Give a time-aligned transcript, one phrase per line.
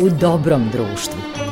[0.00, 1.47] u dobrom društvu.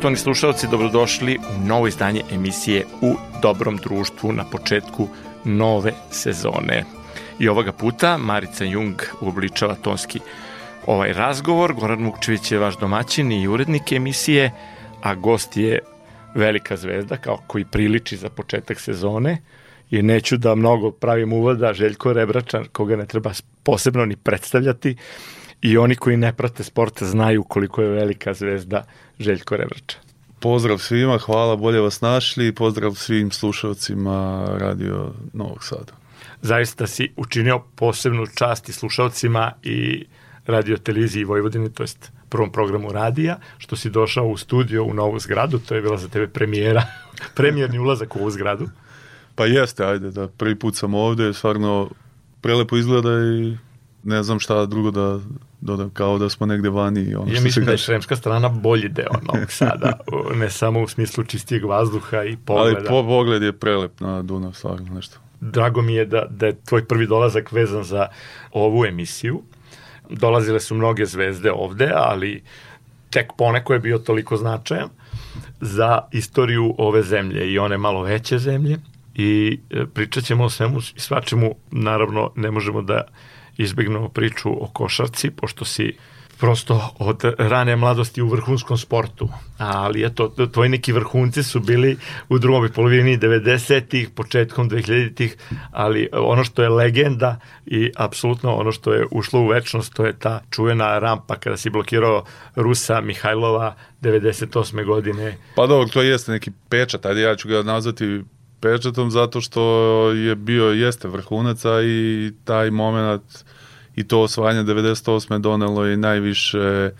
[0.00, 5.08] Poštovani slušalci, dobrodošli u novo izdanje emisije U dobrom društvu na početku
[5.44, 6.84] nove sezone.
[7.38, 10.20] I ovoga puta Marica Jung uobličava tonski
[10.86, 11.74] ovaj razgovor.
[11.74, 14.52] Goran Mukčević je vaš domaćin i urednik emisije,
[15.02, 15.78] a gost je
[16.34, 19.42] velika zvezda, kao koji priliči za početak sezone.
[19.90, 23.32] I neću da mnogo pravim uvoda, Željko Rebračan, koga ne treba
[23.62, 24.96] posebno ni predstavljati,
[25.62, 28.84] i oni koji ne prate sport znaju koliko je velika zvezda
[29.18, 29.96] Željko Revrča.
[30.40, 35.92] Pozdrav svima, hvala, bolje vas našli i pozdrav svim slušalcima Radio Novog Sada.
[36.42, 40.04] Zaista si učinio posebnu čast i slušalcima i
[40.46, 45.18] radio televiziji Vojvodine, to jest prvom programu radija, što si došao u studio u novu
[45.18, 46.82] zgradu, to je bila za tebe premijera,
[47.36, 48.68] premijerni ulazak u ovu zgradu.
[49.34, 51.90] Pa jeste, ajde, da prvi put sam ovde, stvarno
[52.40, 53.56] prelepo izgleda i
[54.04, 55.20] ne znam šta drugo da
[55.60, 57.14] dodam, kao da smo negde vani.
[57.14, 59.92] Ono ja mislim da je Sremska strana bolji deo Novog Sada,
[60.34, 62.76] ne samo u smislu čistijeg vazduha i pogleda.
[62.78, 65.18] Ali po, pogled je prelep na Dunav, stvarno nešto.
[65.40, 68.06] Drago mi je da, da je tvoj prvi dolazak vezan za
[68.52, 69.42] ovu emisiju.
[70.10, 72.42] Dolazile su mnoge zvezde ovde, ali
[73.10, 74.88] tek poneko je bio toliko značajan
[75.60, 78.78] za istoriju ove zemlje i one malo veće zemlje
[79.14, 83.02] i e, pričat ćemo o svemu i svačemu, naravno ne možemo da
[83.62, 85.96] izbegnemo priču o košarci, pošto si
[86.40, 89.28] prosto od rane mladosti u vrhunskom sportu.
[89.58, 91.96] Ali eto, tvoji neki vrhunci su bili
[92.28, 95.36] u drugoj polovini 90-ih, početkom 2000-ih,
[95.72, 100.18] ali ono što je legenda i apsolutno ono što je ušlo u večnost, to je
[100.18, 102.24] ta čuvena rampa kada si blokirao
[102.56, 104.84] Rusa Mihajlova 98.
[104.84, 105.36] godine.
[105.54, 108.22] Pa dobro, to jeste neki pečat, ajde ja ću ga nazvati
[108.60, 109.62] pečatom zato što
[110.10, 113.44] je bio, jeste vrhunaca i taj moment
[113.96, 115.38] i to osvajanje 98.
[115.38, 116.90] donelo je najviše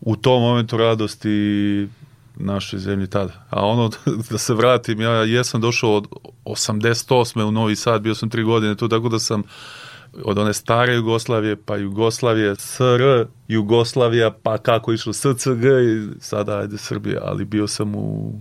[0.00, 1.88] u tom momentu radosti
[2.36, 3.46] našoj zemlji tada.
[3.50, 3.90] A ono,
[4.30, 6.06] da se vratim, ja jesam došao od
[6.44, 7.42] 88.
[7.42, 9.42] u Novi Sad, bio sam tri godine tu, tako da sam
[10.24, 16.78] od one stare Jugoslavije, pa Jugoslavije, SR, Jugoslavija, pa kako išlo SCG i sada ajde
[16.78, 18.40] Srbija, ali bio sam u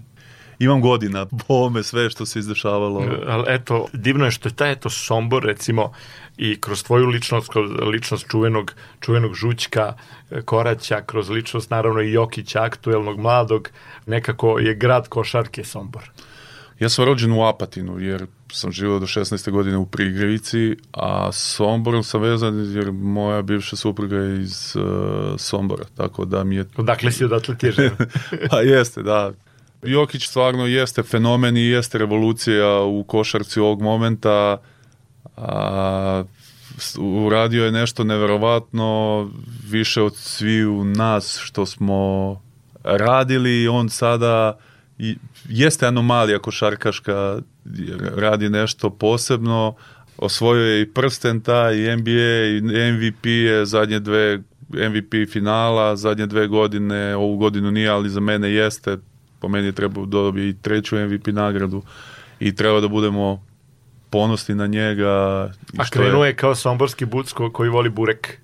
[0.60, 3.04] imam godina po ome sve što se izdešavalo.
[3.28, 5.92] Ali eto, divno je što je taj eto Sombor recimo
[6.38, 9.94] i kroz tvoju ličnost, kroz ličnost čuvenog, čuvenog Žućka,
[10.32, 13.70] e, Koraća, kroz ličnost naravno i Jokića, aktuelnog mladog,
[14.06, 16.12] nekako je grad košarke Sombor.
[16.80, 19.52] Ja sam rođen u Apatinu, jer sam živio do 16.
[19.52, 24.84] godine u Prigrevici, a Somborom sam vezan jer moja bivša supruga je iz uh,
[25.38, 26.66] Sombora, tako da mi je...
[26.78, 27.92] Odakle si odatle ti je
[28.52, 29.32] pa jeste, da.
[29.84, 34.58] Jokić stvarno jeste fenomen i jeste revolucija u košarci ovog momenta.
[35.38, 36.24] A,
[37.00, 39.30] uradio je nešto neverovatno
[39.70, 40.14] više od
[40.70, 42.42] u nas što smo
[42.84, 44.58] radili i on sada
[45.50, 47.40] jeste anomalija košarkaška
[48.16, 49.76] radi nešto posebno
[50.18, 52.62] osvojio je i prsten taj i NBA i
[52.92, 54.40] MVP je zadnje dve
[54.70, 58.98] MVP finala zadnje dve godine ovu godinu nije ali za mene jeste
[59.48, 61.82] po meni treba da dobije i treću MVP nagradu
[62.40, 63.44] i treba da budemo
[64.10, 65.10] ponosni na njega.
[65.78, 68.38] A krenuo je kao somborski bucko koji voli burek.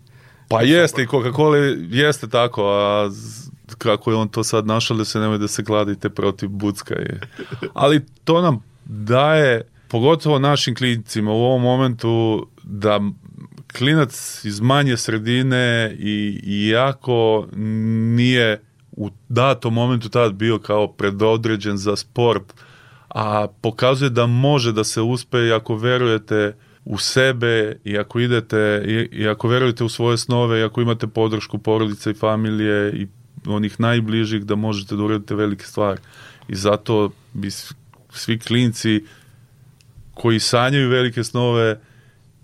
[0.48, 1.58] Pa jeste i Coca-Cola
[1.90, 3.10] jeste tako, a
[3.78, 6.96] kako je on to sad našao da se nemoj da se gladite protiv bucka.
[6.96, 7.20] Je.
[7.74, 13.00] Ali to nam daje, pogotovo našim klinicima u ovom momentu, da
[13.78, 17.48] klinac iz manje sredine i, i jako
[18.16, 18.62] nije
[18.98, 22.54] u datom momentu tad bio kao predodređen za sport,
[23.10, 26.56] a pokazuje da može da se uspe i ako verujete
[26.86, 31.08] u sebe i ako idete i, i ako verujete u svoje snove i ako imate
[31.08, 33.08] podršku porodice i familije i
[33.48, 36.02] onih najbližih da možete da uradite velike stvari.
[36.48, 37.52] I zato bi
[38.10, 39.04] svi klinci
[40.14, 41.80] koji sanjaju velike snove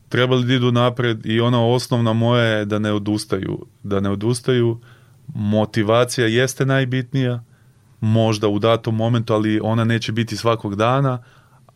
[0.09, 3.65] trebali da idu napred i ona osnovna moja je da ne odustaju.
[3.83, 4.79] Da ne odustaju,
[5.35, 7.43] motivacija jeste najbitnija,
[7.99, 11.23] možda u datom momentu, ali ona neće biti svakog dana,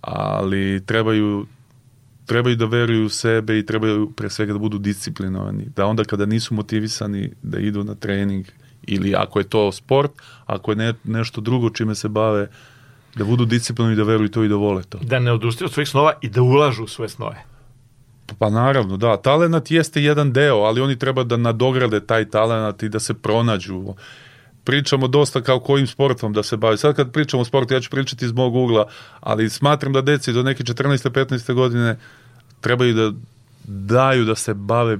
[0.01, 1.45] ali trebaju
[2.25, 5.65] trebaju da veruju u sebe i trebaju pre svega da budu disciplinovani.
[5.75, 8.45] Da onda kada nisu motivisani da idu na trening
[8.83, 10.11] ili ako je to sport,
[10.45, 12.47] ako je ne, nešto drugo čime se bave,
[13.15, 14.97] da budu disciplinovani, da veruju to i da vole to.
[15.01, 17.52] Da ne odustaju od svojih snova i da ulažu u svoje snove.
[18.39, 19.17] Pa naravno, da.
[19.17, 23.93] Talenat jeste jedan deo, ali oni treba da nadograde taj talenat i da se pronađu.
[24.63, 26.77] Pričamo dosta kao kojim sportom da se bavi.
[26.77, 28.87] Sad kad pričamo o sportu, ja ću pričati iz mog ugla,
[29.19, 31.09] ali smatram da deci do neke 14.
[31.09, 31.53] 15.
[31.53, 31.97] godine
[32.61, 33.11] trebaju da
[33.63, 34.97] daju da se bave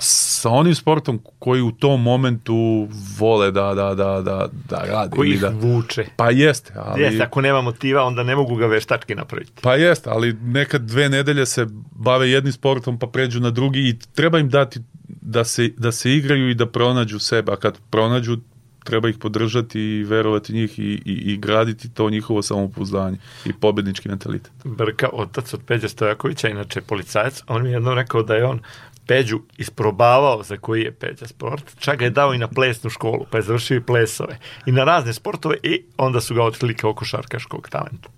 [0.00, 2.88] sa onim sportom koji u tom momentu
[3.18, 5.16] vole da, da, da, da, da radi.
[5.16, 6.04] Koji ih da, vuče.
[6.16, 6.72] Pa jeste.
[6.76, 9.52] Ali, Jeste, ako nema motiva, onda ne mogu ga veštački napraviti.
[9.62, 13.98] Pa jeste, ali nekad dve nedelje se bave jednim sportom pa pređu na drugi i
[14.14, 14.80] treba im dati
[15.20, 18.36] da se, da se igraju i da pronađu sebe, a kad pronađu
[18.84, 24.08] treba ih podržati i verovati njih i, i, i graditi to njihovo samopouzdanje i pobednički
[24.08, 24.52] mentalitet.
[24.64, 28.60] Brka, otac od Peđa Stojakovića, inače policajac, on mi je jednom rekao da je on
[29.10, 33.26] Peđu isprobavao za koji je Peđa sport, čak ga je dao i na plesnu školu,
[33.30, 36.94] pa je završio i plesove i na razne sportove i onda su ga otkrili kao
[36.94, 38.08] košarkaškog talenta.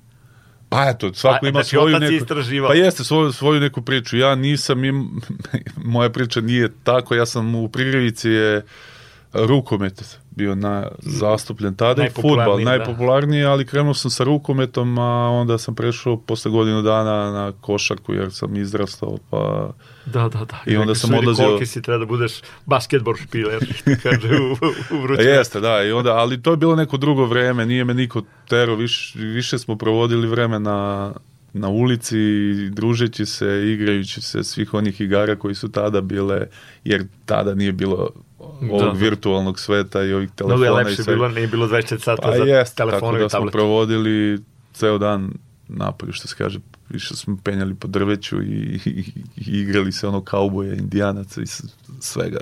[0.68, 2.26] Pa eto, svako Pa, ima znači, svoju neku...
[2.68, 4.16] Pa jeste, svoju, svoju neku priču.
[4.16, 5.20] Ja nisam, im,
[5.94, 8.62] moja priča nije tako, ja sam u Prigrevici je
[9.34, 12.64] rukomet bio na, zastupljen tada futbal da.
[12.64, 18.14] najpopularniji, ali krenuo sam sa rukometom, a onda sam prešao posle godinu dana na košarku
[18.14, 19.70] jer sam izrastao, pa
[20.06, 20.62] Da, da, da.
[20.66, 22.32] I onda sam odlazio- Koliki si treba da budeš
[22.66, 23.60] basketbol špiler,
[24.02, 24.52] kaže u,
[24.90, 25.26] u A vrućem.
[25.26, 28.74] jeste, da, i onda, ali to je bilo neko drugo vreme, nije me niko tero,
[28.74, 31.12] više, više smo provodili vreme na,
[31.52, 32.16] na ulici,
[32.70, 36.46] družeći se, igrajući se svih onih igara koji su tada bile,
[36.84, 38.10] jer tada nije bilo
[38.42, 38.90] ovog Da, da.
[38.90, 41.14] virtualnog sveta i ovih Mnogo telefona je i lepše sve.
[41.14, 44.42] bilo, nije bilo 24 sata Pa za jeste, tako telefone da smo provodili
[44.72, 45.32] ceo dan
[45.68, 46.58] napolju, što se kaže,
[46.88, 49.04] više smo penjali po drveću i, i,
[49.36, 51.46] i igrali se ono kauboja, indijanaca i
[52.00, 52.38] svega.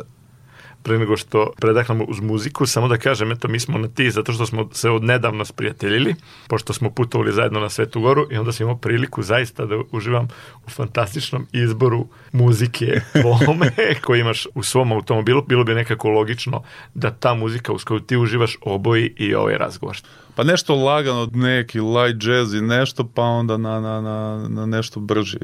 [0.82, 4.32] Pre nego što predahnemo uz muziku, samo da kažem, eto, mi smo na ti zato
[4.32, 6.14] što smo se odnedavno sprijateljili,
[6.48, 10.28] pošto smo putovali zajedno na Svetu Goru i onda sam imao priliku zaista da uživam
[10.66, 13.00] u fantastičnom izboru muzike
[13.44, 13.70] tvome
[14.04, 15.42] koji imaš u svom automobilu.
[15.42, 16.62] Bilo bi nekako logično
[16.94, 19.96] da ta muzika uz koju ti uživaš oboji i ovaj razgovor.
[20.34, 25.00] Pa nešto lagano, neki light jazz i nešto, pa onda na, na, na, na nešto
[25.00, 25.38] brži.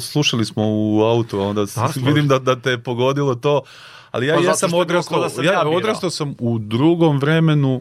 [0.00, 3.62] Slušali smo u autu, onda A, vidim da, da te je pogodilo to,
[4.14, 7.80] ali ja Pa je bilo odrastao, da sam ja, ja odrastao sam u drugom vremenu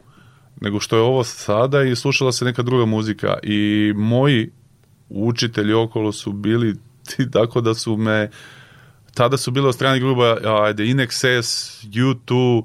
[0.61, 4.51] nego što je ovo sada i slušala se neka druga muzika i moji
[5.09, 6.75] učitelji okolo su bili
[7.09, 8.29] ti tako da su me
[9.13, 12.63] tada su bile od strane gruba ajde In Excess, U2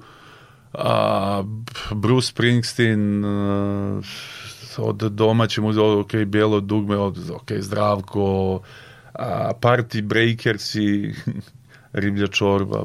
[0.73, 1.43] a,
[1.95, 4.01] Bruce Springsteen a,
[4.79, 8.61] od domaće muzike ok, Bijelo dugme od ok, Zdravko
[9.13, 11.15] a, Party Breakers i
[11.93, 12.85] Riblja čorba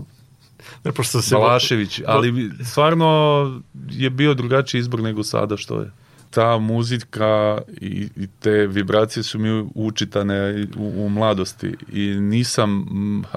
[0.83, 1.35] Ne, pošto se...
[1.35, 5.91] Balašević, ali stvarno je bio drugačiji izbor nego sada što je.
[6.29, 12.85] Ta muzika i, i te vibracije su mi učitane u, u mladosti i nisam,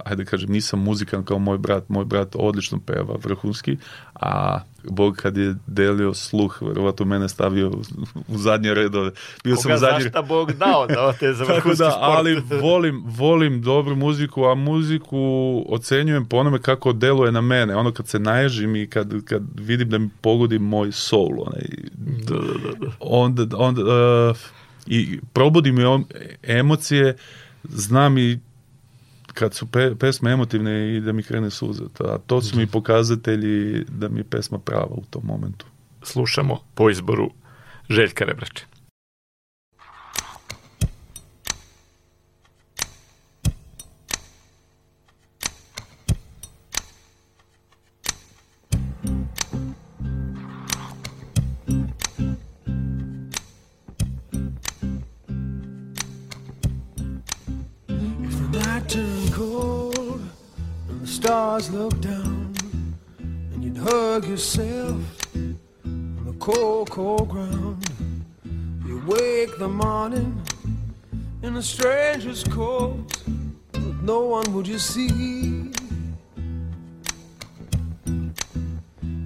[0.05, 1.89] ajde da kažem, nisam muzikan kao moj brat.
[1.89, 3.77] Moj brat odlično peva, vrhunski,
[4.21, 4.61] a
[4.91, 7.71] Bog kad je delio sluh, verovatno mene stavio
[8.29, 9.11] u, zadnje redove.
[9.45, 13.03] Bio sam Koga u zadnje zašta Bog dao da te za tako da, ali volim,
[13.07, 15.19] volim dobru muziku, a muziku
[15.69, 17.77] ocenjujem po onome kako deluje na mene.
[17.77, 21.63] Ono kad se naježim i kad, kad vidim da mi pogodi moj soul, onaj,
[21.97, 22.93] Da, da, da, da.
[23.01, 24.37] onda, onda uh,
[24.87, 26.05] i probudi mi on,
[26.43, 27.17] emocije,
[27.65, 28.39] znam i
[29.37, 31.85] kad su pe, pesme emotivne i da mi krene suza.
[32.01, 35.67] A to su mi pokazatelji da mi je pesma prava u tom momentu.
[36.03, 37.31] Slušamo po izboru
[37.89, 38.76] Željka Rebrače.
[61.61, 62.55] Stars looked down,
[63.19, 65.01] and you'd hug yourself
[65.35, 67.83] on the cold, cold ground,
[68.87, 70.43] you wake the morning
[71.43, 73.23] in a stranger's coat,
[73.73, 75.73] with no one would you see.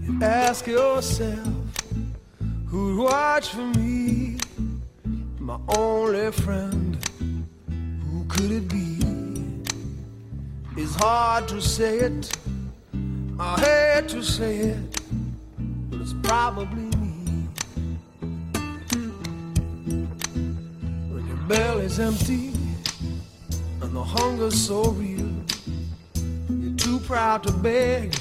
[0.04, 1.48] You ask yourself,
[2.68, 4.38] who'd watch for me,
[5.40, 6.96] my only friend
[8.06, 8.99] who could it be?
[10.92, 12.36] It's hard to say it,
[13.38, 15.00] I hate to say it,
[15.88, 17.46] but it's probably me.
[21.12, 22.48] When your belly's empty
[23.80, 25.30] and and the hunger's so real.
[26.48, 28.16] You're too proud to beg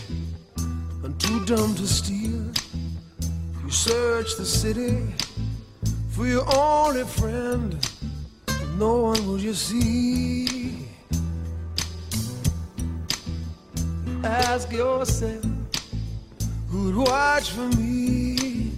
[1.03, 2.51] and too dumb to steal.
[3.63, 5.07] You search the city
[6.11, 7.75] for your only friend,
[8.45, 10.68] but no one will you see.
[14.39, 15.43] Ask yourself
[16.69, 18.72] who'd watch for me.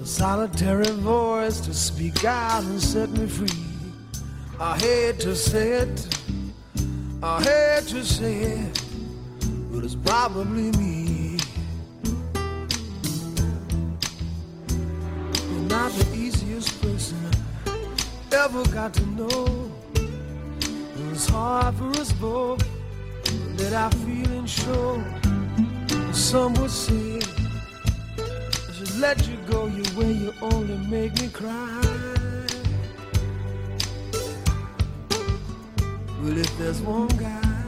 [0.00, 3.48] A solitary voice to speak out and set me free.
[4.60, 6.06] I hate to say it,
[7.20, 8.82] I hate to say it,
[9.72, 11.38] but it's probably me.
[15.50, 17.18] You're not the easiest person
[17.66, 19.72] I ever got to know.
[21.10, 22.71] It's hard for us both
[23.74, 25.02] I feel and.
[26.12, 27.20] Some would say
[28.18, 31.80] I should let you go your way, you only make me cry.
[36.20, 37.64] Well, if there's one guy,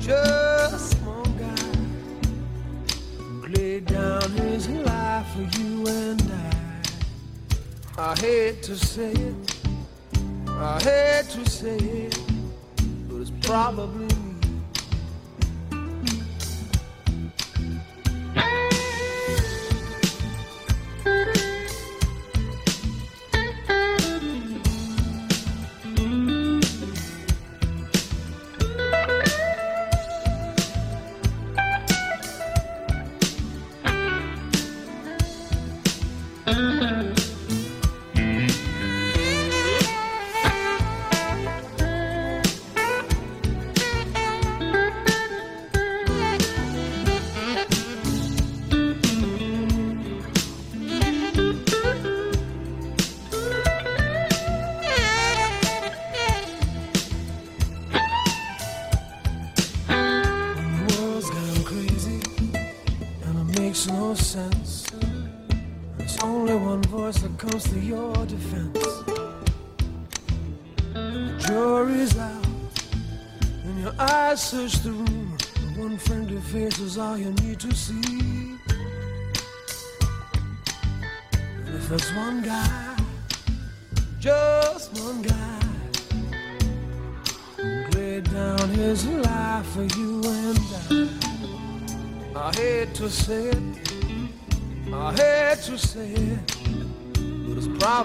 [0.00, 1.68] just one guy,
[3.16, 6.32] who laid down his life for you and
[7.96, 9.56] I, I hate to say it,
[10.48, 12.18] I hate to say it,
[13.08, 14.09] but it's probably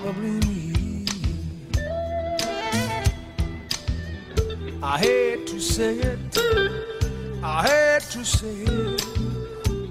[0.06, 1.06] probably me.
[4.84, 6.38] I hate to say it,
[7.42, 9.04] I hate to say it,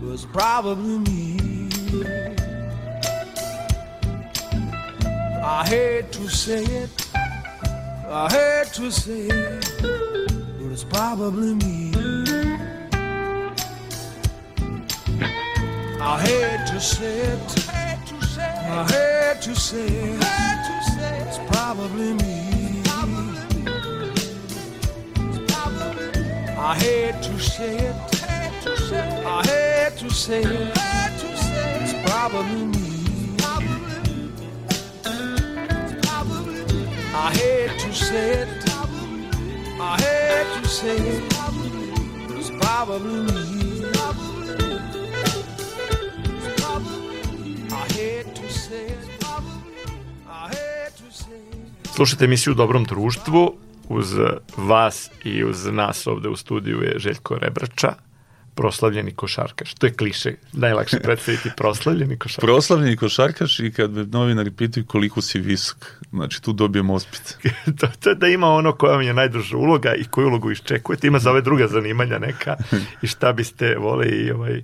[0.00, 1.68] but it's probably me.
[5.42, 6.90] I hate to say it.
[8.06, 11.92] I hate to say it, but it's probably me.
[16.00, 17.68] I hate to say it.
[17.68, 19.23] I hate to say it.
[21.26, 22.82] It's probably me.
[26.56, 27.96] I hate to say it.
[29.26, 30.72] I hate to say it.
[31.82, 33.36] It's probably me.
[37.14, 38.48] I hate to say it.
[39.80, 41.22] I hate to say it.
[42.38, 44.23] It's probably me.
[51.94, 53.54] Slušajte emisiju u Dobrom društvu.
[53.88, 54.14] Uz
[54.56, 57.94] vas i uz nas ovde u studiju je Željko Rebrača,
[58.54, 59.74] proslavljeni košarkaš.
[59.74, 62.42] To je kliše, najlakše predstaviti proslavljeni košarkaš.
[62.42, 67.34] Proslavljeni košarkaš i kad me novinari pitaju koliko si visok, znači tu dobijem ospice.
[67.78, 71.06] to, to je da ima ono koja vam je najduža uloga i koju ulogu iščekujete.
[71.06, 72.56] Ima za ove druga zanimanja neka
[73.02, 74.62] i šta biste vole i ovaj...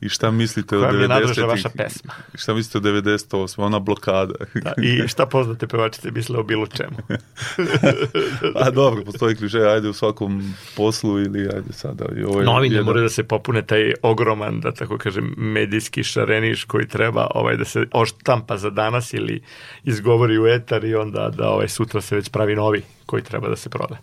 [0.00, 1.48] I šta mislite o Koja mi je najdraža 90-ih?
[1.48, 2.12] vaša pesma?
[2.34, 3.54] Šta mislite o 98.
[3.58, 4.34] Ona blokada.
[4.54, 6.96] Da, I šta poznate pevačice misle o bilo čemu.
[8.64, 12.04] A dobro, postoji kliše, ajde u svakom poslu ili ajde sada.
[12.16, 16.04] I ovo je Novine jedan- moraju da se popune taj ogroman, da tako kažem, medijski
[16.04, 19.42] šareniš koji treba ovaj da se oštampa za danas ili
[19.84, 23.56] izgovori u etar i onda da ovaj sutra se već pravi novi koji treba da
[23.56, 23.96] se proda.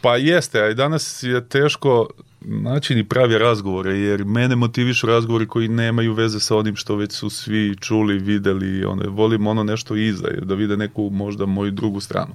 [0.00, 2.08] Pa jeste, a i danas je teško
[2.44, 7.12] naći ni pravi razgovore, jer mene motivišu razgovori koji nemaju veze sa onim što već
[7.12, 12.00] su svi čuli, videli, one, volim ono nešto iza, da vide neku možda moju drugu
[12.00, 12.34] stranu.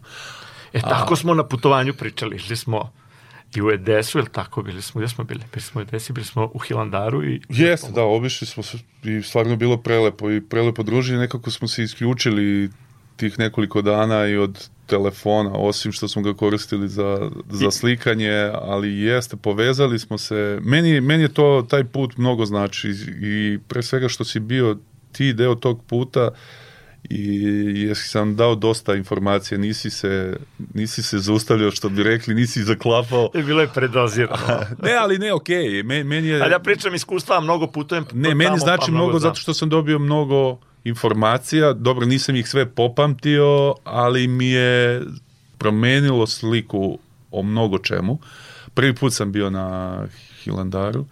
[0.73, 2.91] E, tako smo na putovanju pričali, išli smo
[3.55, 5.41] i u Edesu, je li tako, bili smo, gde smo bili?
[5.53, 7.41] Bili smo u Edesi, bili smo u Hilandaru i...
[7.49, 11.67] Jeste, da, obišli smo se i stvarno je bilo prelepo i prelepo druženje, nekako smo
[11.67, 12.69] se isključili
[13.15, 18.99] tih nekoliko dana i od telefona, osim što smo ga koristili za, za slikanje, ali
[18.99, 20.59] jeste, povezali smo se.
[20.61, 22.89] Meni, meni je to, taj put mnogo znači
[23.21, 24.77] i pre svega što si bio
[25.11, 26.29] ti deo tog puta
[27.09, 27.41] i
[27.81, 30.37] jesi sam dao dosta informacije, nisi se,
[30.73, 33.29] nisi se zaustavljao što bi rekli, nisi zaklapao.
[33.35, 34.59] Je bilo je predozirano.
[34.83, 36.03] ne, ali ne, okej, okay.
[36.03, 36.41] meni je...
[36.41, 39.69] Ali ja pričam iskustva, mnogo putujem Ne, meni tamo, znači pa mnogo zato što sam
[39.69, 45.01] dobio mnogo informacija, dobro nisam ih sve popamtio, ali mi je
[45.57, 46.99] promenilo sliku
[47.31, 48.19] o mnogo čemu.
[48.73, 49.99] Prvi put sam bio na
[50.43, 51.05] Hilandaru,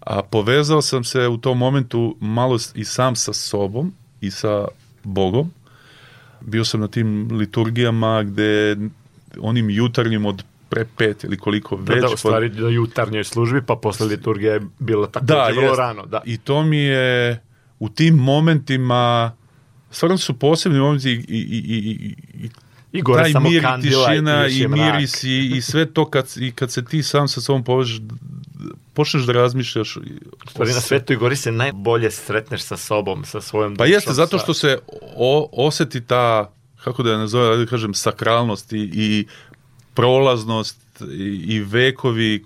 [0.00, 4.68] a povezao sam se u tom momentu malo i sam sa sobom i sa
[5.04, 5.50] Bogom.
[6.40, 8.76] Bio sam na tim liturgijama gde
[9.40, 12.02] onim jutarnjim od pre pet ili koliko Da, već.
[12.02, 16.06] da, u stvari na jutarnjoj službi, pa posle liturgije je bilo tako da, vrlo rano.
[16.06, 16.22] Da.
[16.24, 17.40] I to mi je
[17.78, 19.32] u tim momentima
[19.90, 22.50] stvarno su posebni momenti i, i, i, i, i
[22.92, 24.80] I gore taj samo mir i tišina i mrak.
[24.80, 28.00] miris i, i sve to kad, i kad se ti sam sa sobom povežeš
[28.92, 30.02] počneš da razmišljaš U
[30.50, 34.38] stvari na Svetoj gori se najbolje sretneš sa sobom, sa svojom Pa dušom, jeste, zato
[34.38, 34.78] što se
[35.16, 36.52] o, oseti ta,
[36.84, 39.26] kako da je nazove, da kažem, sakralnost i, i
[39.94, 42.44] prolaznost i, i vekovi.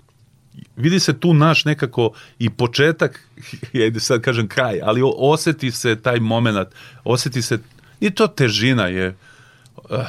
[0.75, 3.27] Vidi se tu naš nekako i početak,
[3.73, 6.67] ja sad kažem kraj, ali oseti se taj moment,
[7.03, 7.59] oseti se,
[7.99, 9.15] nije to težina je,
[9.77, 9.99] uh,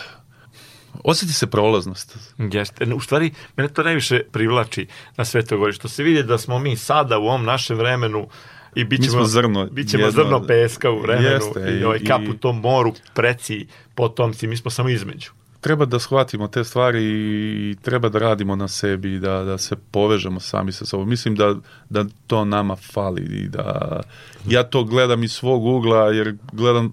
[0.94, 2.16] oseti se prolaznost.
[2.38, 2.84] Jeste.
[2.86, 6.76] U stvari, mene to najviše privlači na Svetoj gori, što se vidi da smo mi
[6.76, 8.28] sada u ovom našem vremenu
[8.74, 12.04] i bit ćemo, zrno, bit ćemo jedno- zrno peska u vremenu Jeste, i, ovaj i-
[12.04, 15.30] kap u tom moru, preci, potomci, mi smo samo između.
[15.64, 19.76] Treba da shvatimo te stvari i treba da radimo na sebi i da, da se
[19.90, 21.08] povežemo sami sa sobom.
[21.08, 21.54] Mislim da,
[21.90, 24.00] da to nama fali i da
[24.46, 26.92] ja to gledam iz svog ugla jer gledam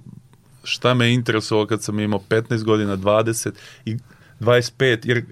[0.63, 3.51] šta me interesovalo kad sam imao 15 godina, 20
[3.85, 3.97] i
[4.39, 5.23] 25 jer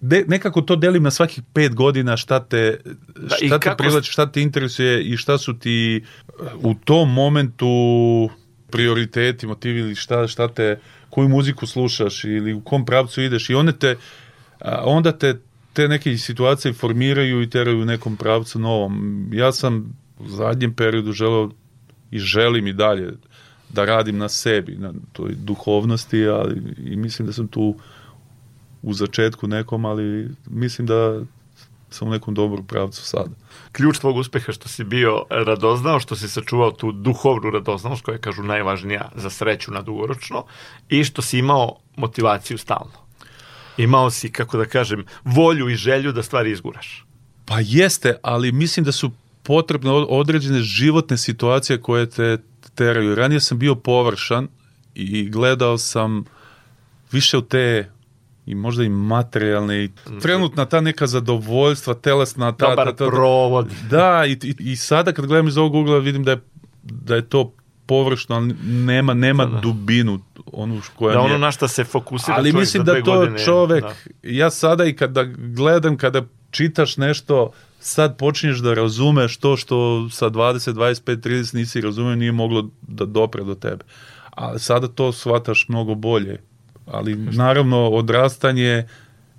[0.00, 2.78] de, nekako to delim na svakih 5 godina šta te,
[3.16, 6.04] Da, šta te kako- privlači, šta te interesuje i šta su ti
[6.56, 7.68] u tom momentu
[8.70, 10.78] prioriteti, motivi ili šta, šta te,
[11.12, 13.96] koju muziku slušaš ili u kom pravcu ideš i one te,
[14.84, 15.38] onda te
[15.72, 19.26] te neke situacije formiraju i teraju u nekom pravcu novom.
[19.32, 21.50] Ja sam u zadnjem periodu želeo
[22.10, 23.12] i želim i dalje
[23.68, 27.74] da radim na sebi, na toj duhovnosti, ali i mislim da sam tu
[28.82, 31.22] u začetku nekom, ali mislim da
[31.92, 33.30] sam u nekom dobrom pravcu sada.
[33.72, 38.20] Ključ tvog uspeha što si bio radoznao, što si sačuvao tu duhovnu radoznalost koja je,
[38.20, 40.44] kažu, najvažnija za sreću na dugoročno
[40.88, 43.02] i što si imao motivaciju stalno.
[43.76, 47.04] Imao si, kako da kažem, volju i želju da stvari izguraš.
[47.44, 49.10] Pa jeste, ali mislim da su
[49.42, 52.38] potrebne od- određene životne situacije koje te
[52.74, 53.14] teraju.
[53.14, 54.48] Ranije sam bio površan
[54.94, 56.24] i gledao sam
[57.12, 57.90] više u te
[58.46, 59.90] i možda i materijalne i
[60.22, 63.68] trenutna ta neka zadovoljstva, telesna ta, Dobar ta, ta, provod.
[63.90, 66.40] Da, i, i, i sada kad gledam iz ovog ugla vidim da je,
[66.82, 67.54] da je to
[67.86, 69.60] površno, ali nema, nema Da, da.
[69.60, 70.20] dubinu
[70.52, 73.44] onu koja Da ono na šta se fokusira Ali mislim da to godine.
[73.44, 73.94] čovek, Da.
[74.22, 77.50] ja sada i kada gledam, kada čitaš nešto,
[77.80, 83.04] sad počinješ da razumeš to što sa 20, 25, 30 nisi razumeo, nije moglo da
[83.04, 83.84] dopre do tebe.
[84.30, 86.40] A sada to shvataš mnogo bolje.
[86.86, 88.86] Ali naravno odrastanje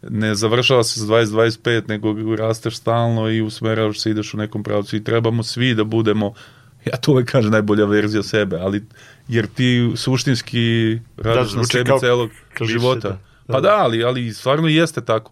[0.09, 4.95] ne završava se sa 20-25, nego rasteš stalno i usmeravaš se, ideš u nekom pravcu
[4.95, 6.33] i trebamo svi da budemo,
[6.85, 8.83] ja to uvek kažem, najbolja verzija sebe, ali
[9.27, 13.09] jer ti suštinski radiš na zvuči sebi celog kliše, života.
[13.09, 13.19] da.
[13.47, 15.31] Pa da, ali, ali stvarno jeste tako.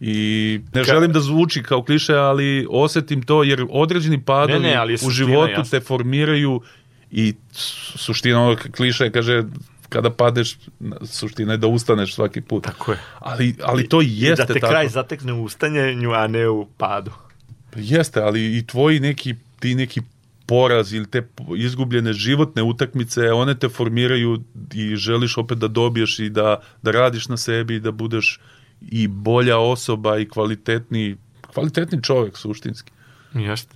[0.00, 4.96] I ne želim da zvuči kao kliše, ali osetim to jer određeni padovi Ne, ne,
[5.06, 5.64] u životu jasna.
[5.70, 6.60] te formiraju
[7.10, 9.42] i su- suština ovog kliše kaže
[9.88, 10.58] kada padeš,
[11.04, 12.64] suština je da ustaneš svaki put.
[12.64, 12.98] Tako je.
[13.18, 14.70] Ali, ali to I jeste da te tako.
[14.70, 17.10] kraj zatekne u ustanjenju, a ne u padu.
[17.76, 20.00] Jeste, ali i tvoji neki, ti neki
[20.46, 24.42] poraz ili te izgubljene životne utakmice, one te formiraju
[24.74, 28.40] i želiš opet da dobiješ i da, da radiš na sebi i da budeš
[28.80, 31.16] i bolja osoba i kvalitetni,
[31.52, 32.92] kvalitetni čovjek suštinski.
[33.34, 33.74] Jeste.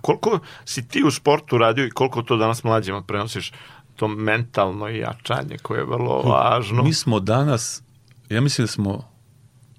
[0.00, 3.52] Koliko si ti u sportu radio i koliko to danas mlađima prenosiš
[4.00, 6.82] to mentalno jačanje koje je vrlo važno.
[6.82, 7.82] Mi smo danas,
[8.28, 9.10] ja mislim da smo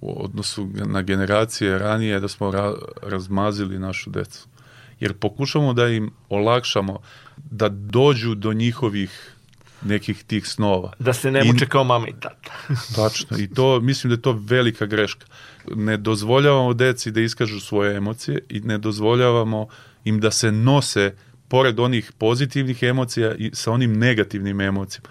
[0.02, 4.48] u odnosu na generacije ranije da smo ra- razmazili našu decu.
[5.00, 7.00] Jer pokušamo da im olakšamo
[7.38, 9.36] da dođu do njihovih
[9.84, 10.94] nekih tih snova.
[11.00, 12.52] Da se ne I- muče kao mama i tata.
[12.96, 13.38] Tačno.
[13.38, 15.26] I to, mislim da je to velika greška.
[15.68, 19.68] Ne dozvoljavamo deci da iskažu svoje emocije i ne dozvoljavamo
[20.04, 21.14] im da se nose
[21.52, 25.10] pored onih pozitivnih emocija i sa onim negativnim emocijama.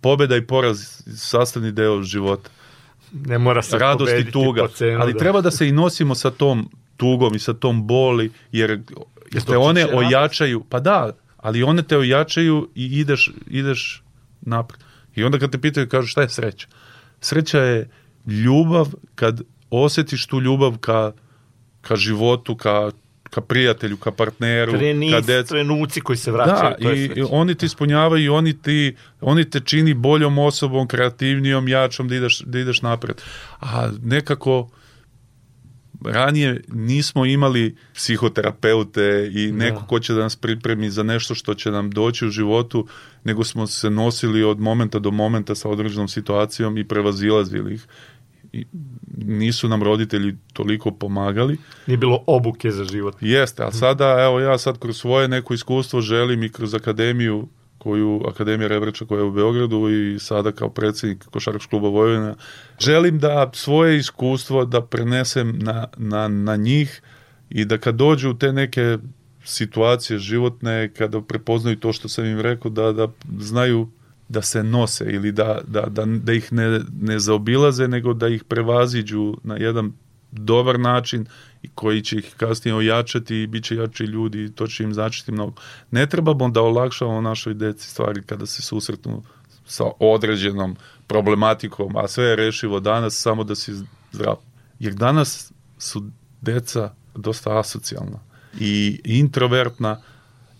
[0.00, 0.78] Pobeda i poraz
[1.16, 2.50] sastavni deo života.
[3.12, 5.18] Ne mora se radost i tuga, cenu, ali da.
[5.18, 8.80] treba da se i nosimo sa tom tugom i sa tom boli, jer,
[9.32, 14.02] jer te one ojačaju, pa da, ali one te ojačaju i ideš, ideš
[14.40, 14.80] napred.
[15.14, 16.68] I onda kad te pitaju, kažu šta je sreća?
[17.20, 17.90] Sreća je
[18.26, 21.12] ljubav kad osjetiš tu ljubav ka,
[21.80, 22.90] ka životu, ka,
[23.34, 25.48] ka prijatelju, ka partneru, ka Trenic, deci.
[25.48, 28.94] trenuci koji se vraćaju, Da, to je i, i oni ti ispunjavaju i oni, ti,
[29.20, 33.22] oni te čini boljom osobom, kreativnijom, jačom da ideš, da ideš napred.
[33.60, 34.68] A nekako
[36.04, 39.86] ranije nismo imali psihoterapeute i neko Da.
[39.86, 42.86] ko će da nas pripremi za nešto što će nam doći u životu,
[43.24, 47.86] nego smo se nosili od momenta do momenta sa određenom situacijom i prevazilazili ih.
[48.54, 48.66] I
[49.16, 51.58] nisu nam roditelji toliko pomagali.
[51.86, 53.16] Nije bilo obuke za život.
[53.20, 58.22] Jeste, ali sada, evo ja sad kroz svoje neko iskustvo želim i kroz akademiju koju
[58.28, 62.34] Akademija Rebreča koja je u Beogradu i sada kao predsjednik Košarkaškog kluba Vojvodina,
[62.80, 67.02] želim da svoje iskustvo da prenesem na, na, na njih
[67.50, 68.98] i da kad dođu u te neke
[69.44, 73.88] situacije životne, kada prepoznaju to što sam im rekao, da, da znaju
[74.28, 78.44] da se nose ili da, da, da, da ih ne, ne zaobilaze, nego da ih
[78.44, 79.92] prevaziđu na jedan
[80.32, 81.26] dobar način
[81.62, 84.94] i koji će ih kasnije ojačati i bit će jači ljudi i to će im
[84.94, 85.52] značiti mnogo.
[85.90, 89.22] Ne trebamo da olakšavamo našoj deci stvari kada se susretnu
[89.66, 93.72] sa određenom problematikom, a sve je rešivo danas samo da si
[94.12, 94.36] zdrav.
[94.78, 96.04] Jer danas su
[96.40, 98.18] deca dosta asocijalna
[98.60, 100.00] i introvertna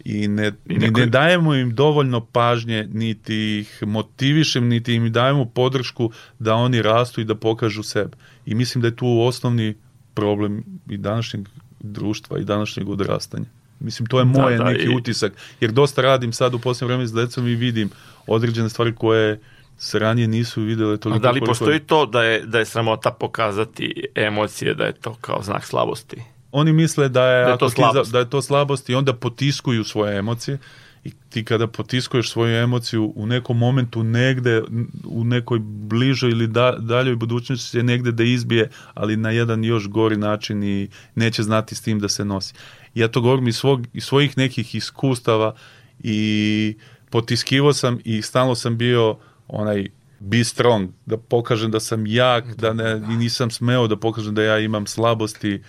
[0.04, 5.44] i ne, I neko- ne dajemo im dovoljno pažnje, niti ih motivišem, niti im dajemo
[5.44, 8.16] podršku da oni rastu i da pokažu sebe.
[8.46, 9.74] I mislim da je tu osnovni
[10.14, 11.48] problem i današnjeg
[11.80, 13.44] društva i današnjeg odrastanja.
[13.80, 16.86] Mislim, to je Da, moj da, neki i- utisak, jer dosta radim sad u posljednje
[16.86, 17.90] vreme s decom i vidim
[18.26, 19.40] određene stvari koje
[19.78, 21.16] se ranije nisu videle toliko.
[21.16, 24.92] A da li koliko- postoji to da je, da je sramota pokazati emocije, da je
[24.92, 26.16] to kao znak slabosti?
[26.56, 28.12] Oni misle da je, Da je to ti slabost.
[28.12, 30.58] da je to slabost i onda potiskuju svoje emocije
[31.04, 34.62] i ti kada potiskuješ svoju emociju u nekom momentu negde,
[35.04, 39.88] u nekoj bližoj ili da, daljoj budućnosti će negde da izbije, ali na jedan još
[39.88, 42.54] gori način i neće znati s tim da se nosi.
[42.94, 45.54] Ja to govorim iz, svog, iz svojih nekih iskustava
[46.02, 46.76] i
[47.10, 49.16] potiskivo sam i stalno sam bio
[49.48, 49.88] onaj
[50.20, 54.42] be strong, da pokažem da sam jak, da ne, i nisam smeo da pokažem da
[54.42, 55.62] ja imam slabosti,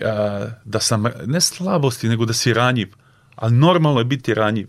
[0.00, 2.92] a, da sam, ne slabosti, nego da si ranjiv.
[3.36, 4.68] A normalno je biti ranjiv.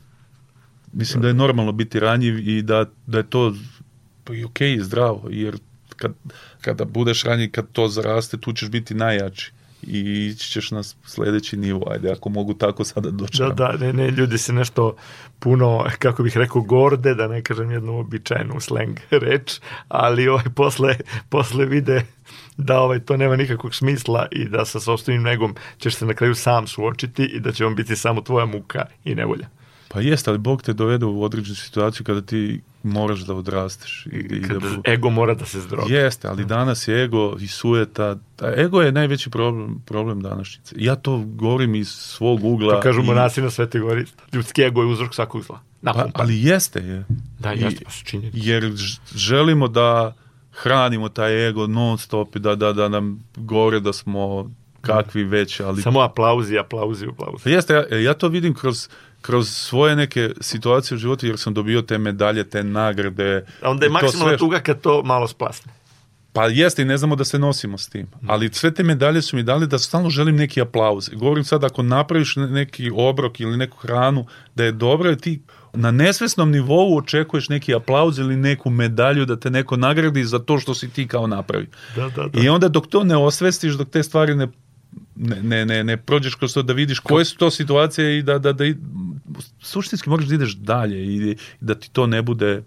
[0.93, 3.53] Mislim da je normalno biti ranjiv i da, da je to
[4.23, 5.57] pa i ok, zdravo, jer
[5.95, 6.13] kad,
[6.61, 11.57] kada budeš ranjiv, kad to zaraste, tu ćeš biti najjači i ići ćeš na sledeći
[11.57, 13.37] nivo, ajde, ako mogu tako sada doći.
[13.37, 14.95] Da, da, ne, ne, ljudi se nešto
[15.39, 20.95] puno, kako bih rekao, gorde, da ne kažem jednu običajnu slang reč, ali ovaj, posle,
[21.29, 22.05] posle vide
[22.57, 26.35] da ovaj, to nema nikakvog smisla i da sa sobstvenim negom ćeš se na kraju
[26.35, 29.47] sam suočiti i da će vam biti samo tvoja muka i nevolja.
[29.89, 34.05] Pa jeste, ali Bog te dovede u određenu situaciju kada ti moraš da odrasteš.
[34.05, 35.93] I, i da Kada bu- ego mora da se zdrobi.
[35.93, 38.15] Jeste, ali danas je ego i sujeta.
[38.55, 40.75] Ego je najveći problem, problem današnjice.
[40.77, 42.73] Ja to govorim iz svog ugla.
[42.73, 44.05] To kažu i- monasi na Svetoj gori.
[44.33, 45.55] Ljudski ego je uzrok svakog zla.
[45.57, 46.21] Pa, Napumpan.
[46.21, 47.03] ali jeste je.
[47.39, 48.37] Da, jeste, pa su činjenice.
[48.41, 48.73] Jer
[49.15, 50.13] želimo da
[50.61, 55.59] hranimo taj ego non stop i da, da, da nam govore da smo kakvi već,
[55.59, 57.43] ali Samo aplauzi, aplauzi, aplauzi.
[57.43, 58.89] Pa Jeste, ja, ja to vidim kroz,
[59.21, 63.45] kroz svoje neke situacije u životu jer sam dobio te medalje, te nagrade.
[63.61, 65.71] A onda je maksimalna sve tuga kad to malo splasne.
[66.37, 68.07] Pa jeste i ne znamo da se nosimo s tim.
[68.17, 68.29] Mhm.
[68.29, 71.09] Ali sve te medalje su mi dali da stalno želim neki aplauz.
[71.13, 75.41] Govorim sad ako napraviš ne- neki obrok ili neku hranu da je dobro, ti
[75.73, 80.59] na nesvesnom nivou očekuješ neki aplauz ili neku medalju da te neko nagradi za to
[80.59, 81.67] što si ti kao napravi.
[81.95, 82.41] Da, da, da.
[82.41, 84.47] I onda dok to ne osvestiš, dok te stvari ne
[85.15, 88.39] ne, ne, ne, ne prođeš kroz to da vidiš koje su to situacije i da,
[88.39, 88.63] da, da
[89.61, 92.63] suštinski moraš da ideš dalje i da ti to ne bude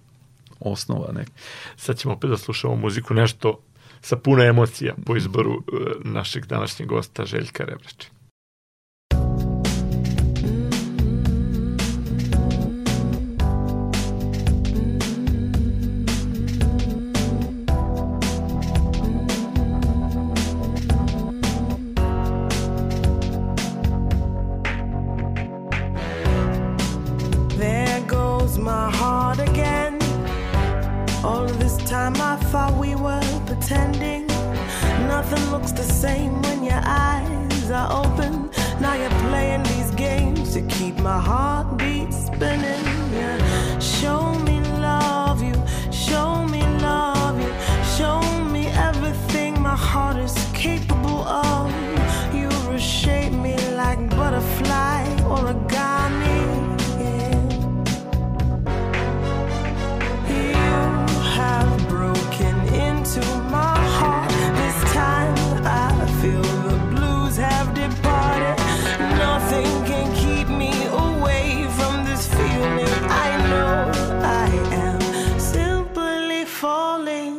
[0.60, 1.30] osnova neka.
[1.76, 3.60] Sad ćemo opet da slušamo muziku, nešto
[4.00, 5.58] sa puno emocija po izboru e,
[6.04, 8.19] našeg današnjeg gosta Željka Rebrača.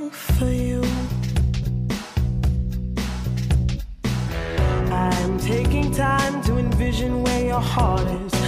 [0.10, 0.82] For you.
[4.92, 8.41] I'm taking time to envision where your heart is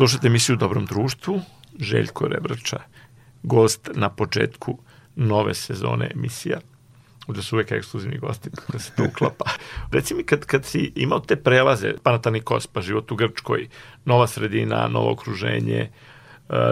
[0.00, 1.40] Slušajte emisiju u Dobrom društvu,
[1.78, 2.80] Željko Rebrača,
[3.42, 4.78] gost na početku
[5.16, 6.60] nove sezone emisija,
[7.28, 9.50] gde su uvek ekskluzivni gosti, da se to uklapa.
[9.92, 13.68] Reci mi, kad, kad si imao te prelaze, Panathinaikos, pa život u Grčkoj,
[14.04, 15.90] nova sredina, novo okruženje,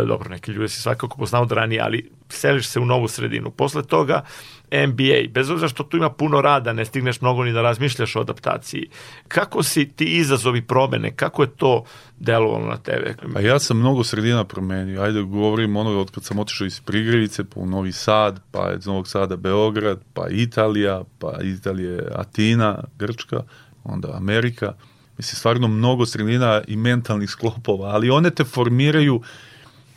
[0.06, 3.50] dobro, neke ljude si svakako poznao od ranije, ali seliš se u novu sredinu.
[3.50, 4.24] Posle toga
[4.70, 8.20] NBA, bez obzira što tu ima puno rada, ne stigneš mnogo ni da razmišljaš o
[8.20, 8.88] adaptaciji.
[9.28, 11.84] Kako si ti izazovi promene, kako je to
[12.18, 13.14] delovalo na tebe?
[13.36, 15.02] A ja sam mnogo sredina promenio.
[15.02, 18.86] Ajde, govorim ono od kad sam otišao iz Prigrevice, pa u Novi Sad, pa iz
[18.86, 23.42] Novog Sada Beograd, pa Italija, pa Italije Atina, Grčka,
[23.84, 24.72] onda Amerika.
[25.18, 29.22] Mislim, stvarno mnogo sredina i mentalnih sklopova, ali one te formiraju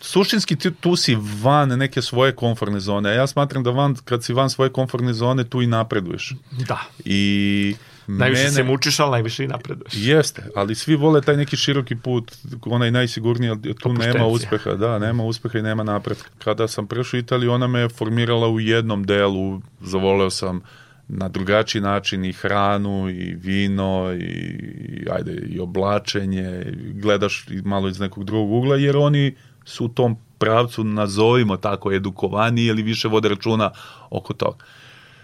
[0.01, 3.09] suštinski ti, tu si van neke svoje komfortne zone.
[3.09, 6.33] A ja smatram da van, kad si van svoje komfortne zone, tu i napreduješ.
[6.67, 6.79] Da.
[7.05, 7.75] I
[8.07, 9.93] Najviše mene- se mučiš, ali najviše i napreduješ.
[9.95, 12.31] Jeste, ali svi vole taj neki široki put,
[12.65, 14.13] onaj najsigurniji, ali tu Opuštencija.
[14.13, 16.29] nema uspeha, da, nema uspeha i nema napretka.
[16.43, 20.61] Kada sam prešao Italiju, ona me je formirala u jednom delu, zavoleo sam
[21.07, 27.99] na drugačiji način i hranu i vino i, i ajde i oblačenje, gledaš malo iz
[27.99, 29.35] nekog drugog ugla, jer oni
[29.65, 33.71] su u tom pravcu, nazovimo tako, edukovaniji ili više vode računa
[34.09, 34.57] oko toga.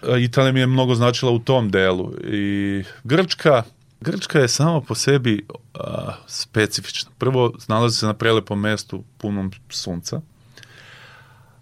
[0.08, 3.62] E, Italija mi je mnogo značila u tom delu i Grčka
[4.00, 7.10] Grčka je sama po sebi a, specifična.
[7.18, 10.20] Prvo, nalazi se na prelepom mestu punom sunca.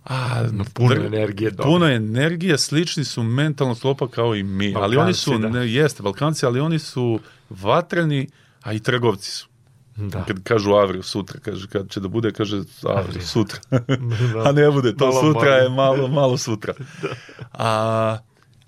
[0.04, 1.50] A, Puno dr- energije.
[1.50, 1.64] dobro.
[1.64, 4.74] Puno energije, slični su mentalno sklopa kao i mi.
[4.76, 5.60] ali oni su, Balkanci, da.
[5.60, 8.28] ne, jeste, Balkanci, ali oni su vatreni,
[8.62, 9.46] a i trgovci su.
[9.96, 10.24] Da.
[10.24, 13.60] Kad kažu Avril sutra, kaže, kad će da bude, kaže Avril sutra.
[14.46, 15.62] a ne bude, to Malo sutra moram.
[15.62, 16.74] je malo, malo sutra.
[17.52, 18.18] A,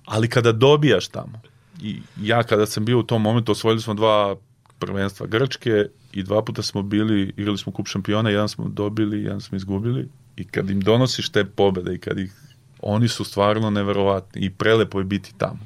[0.05, 1.41] ali kada dobijaš tamo,
[1.83, 4.37] i ja kada sam bio u tom momentu, osvojili smo dva
[4.79, 9.41] prvenstva Grčke i dva puta smo bili, igrali smo kup šampiona, jedan smo dobili, jedan
[9.41, 12.33] smo izgubili i kad im donosiš te pobede i kad ih
[12.81, 15.59] oni su stvarno neverovatni i prelepo je biti tamo.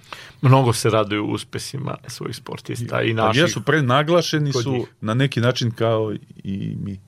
[0.42, 3.42] Mnogo se raduju uspesima svojih sportista i A naših.
[3.42, 4.86] jesu prenaglašeni kod su njih.
[5.00, 7.00] na neki način kao i mi.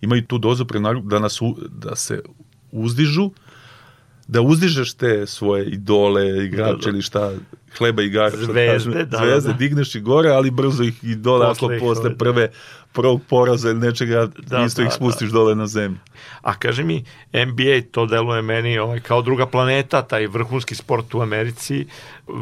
[0.00, 1.38] Imaju tu dozu prenagla- da, nas
[1.70, 2.22] da se
[2.72, 3.30] uzdižu,
[4.28, 6.88] da uzdižeš te svoje idole, igrače Da, da.
[6.88, 7.32] ili šta,
[7.78, 9.56] hleba i što Zvezde, kažem, da, da, zvezde, da.
[9.56, 12.50] digneš i gore, ali brzo ih i dole, Posle posle, prve,
[12.92, 15.98] prvog poraza ili nečega, Da, isto da, ih spustiš dole na zemlju.
[16.42, 21.20] A kaže mi, NBA to deluje meni ovaj, kao druga planeta, taj vrhunski sport u
[21.20, 21.86] Americi.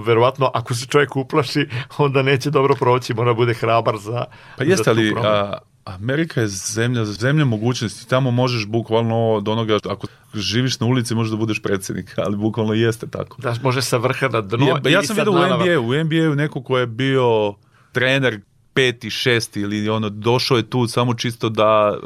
[0.06, 4.24] Verovatno, ako se čovjek uplaši, onda neće dobro proći, mora bude hrabar za
[4.58, 8.08] Pa jeste ali a, Amerika je zemlja, zemlja mogućnosti.
[8.08, 12.74] Tamo možeš bukvalno od onoga, ako živiš na ulici možeš da budeš predsjednik, ali bukvalno
[12.74, 13.42] jeste tako.
[13.42, 14.66] Da može sa vrha na dno.
[14.66, 15.66] Ja, ja sam sa vidio u dna na vrh.
[15.66, 17.54] NBA, u NBA neko ko je bio
[17.92, 18.40] trener
[18.74, 21.98] peti, šesti ili ono, došao je tu samo čisto da,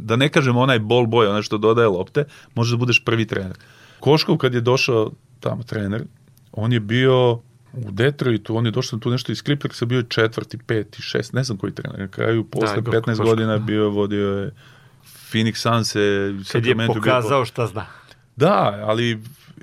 [0.00, 3.56] da ne kažem onaj ball boy, onaj što dodaje lopte, može da budeš prvi trener.
[4.00, 6.04] Koškov kad je došao tamo trener,
[6.52, 7.32] on je bio
[7.72, 11.44] u Detroitu, on je došao tu nešto iz Clippersa, bio je četvrti, peti, šest, ne
[11.44, 12.00] znam koji trener.
[12.00, 13.64] Na kraju, posle Da, 15 Koškov, godina da.
[13.64, 14.50] bio, vodio je
[15.32, 17.86] Phoenix Suns je Kad je pokazao šta zna.
[18.36, 19.20] da, ali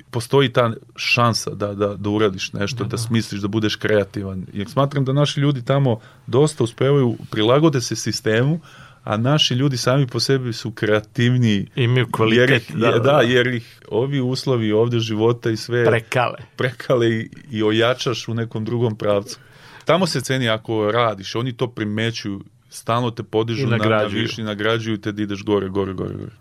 [0.10, 4.46] postoji ta šansa da, da, da uradiš nešto, da, smisliš, da budeš kreativan.
[4.54, 8.60] Jer smatram da naši ljudi tamo dosta uspevaju, prilagode se sistemu,
[9.04, 11.68] a naši ljudi sami po sebi su kreativniji.
[11.76, 12.50] Imaju kvalitet.
[12.50, 16.38] Jer ih, da, da, jer ih ovi uslovi ovde života i sve Prekale.
[16.56, 19.38] prekale i, i ojačaš u nekom drugom pravcu.
[19.86, 24.22] Tamo se ceni ako radiš, oni to primećuju, stalno te podižu I na, na nagrađuju.
[24.22, 26.32] viši, nagrađuju te da ideš gore, gore, gore, gore.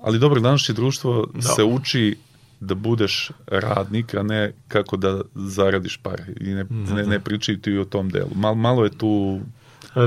[0.00, 1.40] Ali dobro, današnje društvo Da.
[1.42, 2.16] se uči
[2.66, 6.24] da budeš radnik, a ne kako da zaradiš pare.
[6.40, 8.30] I ne, ne, ne pričaju ti o tom delu.
[8.34, 9.40] Mal, malo je tu...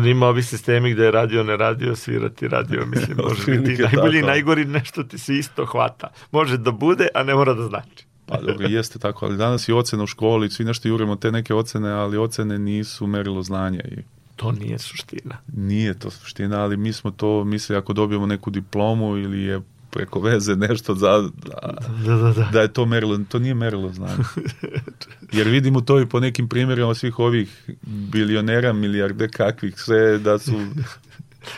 [0.06, 4.66] Ima ovi sistemi gde je radio, ne radio, svirati radio, mislim, može biti najbolji najgori
[4.66, 6.08] nešto ti se isto hvata.
[6.32, 8.06] Može da bude, a ne mora da znači.
[8.30, 11.54] Pa dobro, jeste tako, ali danas i ocena u školi, svi nešto jurimo te neke
[11.54, 14.02] ocene, ali ocene nisu merilo znanja i
[14.36, 15.38] To nije suština.
[15.54, 20.20] Nije to suština, ali mi smo to mislili ako dobijemo neku diplomu ili je preko
[20.22, 21.74] veze nešto za, da,
[22.06, 22.44] Da, da, da.
[22.44, 24.24] da je to merilo, to nije merilo znanja.
[25.32, 30.52] Jer vidimo to i po nekim primjerima svih ovih bilionera, milijarde kakvih, sve da su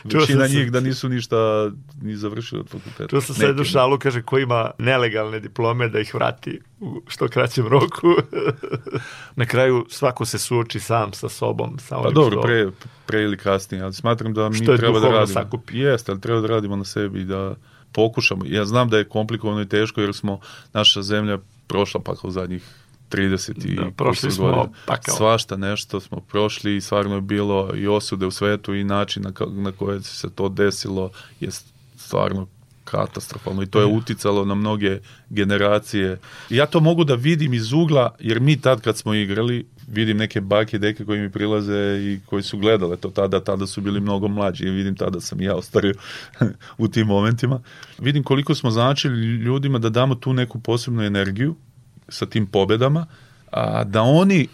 [0.05, 3.07] većina se- njih da nisu ništa ni završili od fakulteta.
[3.07, 7.27] Čuo sam sad jednu šalu, kaže, ko ima nelegalne diplome da ih vrati u što
[7.27, 8.07] kraćem roku.
[9.35, 11.79] Na kraju svako se suoči sam sa sobom.
[11.79, 12.67] Sa Pa dobro, što- pre,
[13.05, 15.33] pre ili kasnije, ali smatram da mi Što je treba da duhovno radimo.
[15.35, 15.77] sakupi.
[15.77, 17.55] Jeste, ali treba da radimo na sebi i da
[17.91, 18.45] pokušamo.
[18.45, 20.39] Ja znam da je komplikovano i teško jer smo,
[20.73, 22.63] naša zemlja prošla pa kao zadnjih
[23.11, 24.69] 30 i Da, prošli smo godina.
[24.85, 25.15] pakao.
[25.15, 29.31] Svašta nešto smo prošli i stvarno je bilo i osude u svetu i način na,
[29.47, 31.49] na koje se to desilo je
[31.95, 32.47] stvarno
[32.91, 34.99] katastrofalno i to je uticalo na mnoge
[35.29, 36.19] generacije.
[36.49, 40.17] I ja to mogu da vidim iz ugla, jer mi tad kad smo igrali, vidim
[40.17, 43.81] neke bake i deke koji mi prilaze i koji su gledale to tada, tada su
[43.81, 45.93] bili mnogo mlađi i vidim tada sam i ja ostario
[46.77, 47.61] u tim momentima.
[47.99, 51.55] Vidim koliko smo značili ljudima da damo tu neku posebnu energiju
[52.09, 53.05] sa tim pobedama,
[53.51, 54.47] a da oni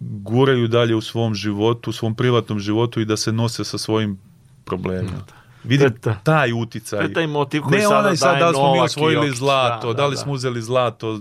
[0.00, 4.18] guraju dalje u svom životu, u svom privatnom životu i da se nose sa svojim
[4.64, 5.39] problemima.
[5.64, 5.90] Vidim
[6.22, 6.98] taj uticaj.
[6.98, 8.80] To je taj motiv koji Ne sada onaj sad daje da li smo mi i
[8.80, 9.38] osvojili Jokić.
[9.38, 10.20] zlato, Da, da, da, li da.
[10.20, 11.20] smo uzeli zlato,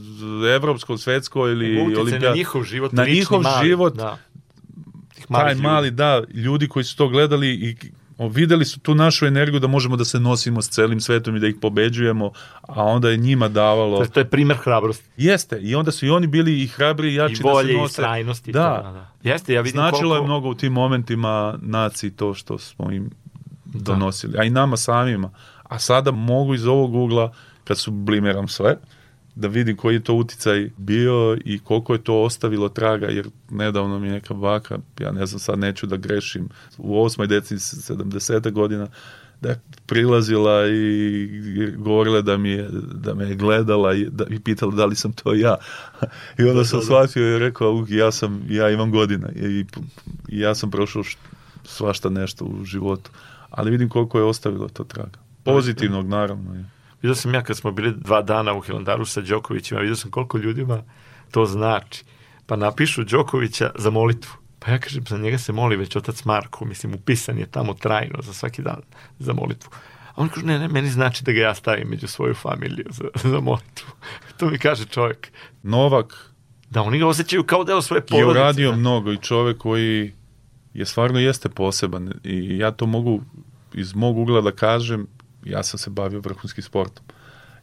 [0.49, 4.17] evropsko, svetsko ili Utjecaj na njihov život, na njihov mali, život, da.
[5.29, 7.75] Taj mali, da, ljudi koji su to gledali i
[8.21, 11.47] videli su tu našu energiju da možemo da se nosimo s celim svetom i da
[11.47, 13.97] ih pobeđujemo, a onda je njima davalo...
[13.97, 15.05] To je- To je primer hrabrosti.
[15.17, 17.73] Jeste, i onda su i oni bili i hrabri i jači I volje da se
[17.73, 17.93] i nose.
[17.93, 18.51] strajnosti.
[18.51, 18.81] Da.
[18.83, 19.11] da, da.
[19.23, 20.15] Jeste, ja vidim Značilo koliko...
[20.15, 23.09] je mnogo u tim momentima naciji to što smo im
[23.73, 25.31] donosili, a i nama samima.
[25.63, 28.77] A sada mogu iz ovog ugla, kad sublimeram sve,
[29.35, 33.99] da vidim koji je to uticaj bio i koliko je to ostavilo traga, jer nedavno
[33.99, 38.51] mi je neka baka, ja ne znam, sad neću da grešim, u osmoj deci 70.
[38.51, 38.87] godina,
[39.41, 44.39] da je prilazila i govorila da mi je, da me je gledala i da i
[44.39, 45.57] pitala da li sam to ja.
[46.39, 49.65] I onda sam shvatio i rekao, uh, ja sam, ja imam godina i,
[50.27, 51.03] i ja sam prošao
[51.63, 53.11] svašta nešto u životu.
[53.51, 55.19] Ali vidim koliko je ostavilo to traga.
[55.43, 56.53] Pozitivnog, naravno.
[56.53, 56.65] Je.
[57.01, 60.37] Vidio sam ja kad smo bili dva dana u Hilandaru sa Đokovićima, vidio sam koliko
[60.37, 60.83] ljudima
[61.31, 62.03] to znači.
[62.45, 64.33] Pa napišu Đokovića za molitvu.
[64.59, 68.21] Pa ja kažem, za njega se moli već otac Marko, mislim, upisan je tamo trajno
[68.21, 68.81] za svaki dan
[69.19, 69.69] za molitvu.
[70.09, 73.03] A on kaže, ne, ne, meni znači da ga ja stavim među svoju familiju za,
[73.23, 73.87] za molitvu.
[74.37, 75.31] to mi kaže čovjek.
[75.63, 76.29] Novak
[76.69, 78.39] Da, oni ga osjećaju kao deo svoje je porodice.
[78.39, 78.77] uradio da.
[78.77, 80.13] mnogo i čovek koji
[80.73, 83.21] je stvarno jeste poseban i ja to mogu
[83.73, 85.07] iz mog ugla da kažem,
[85.45, 87.03] ja sam se bavio vrhunskim sportom.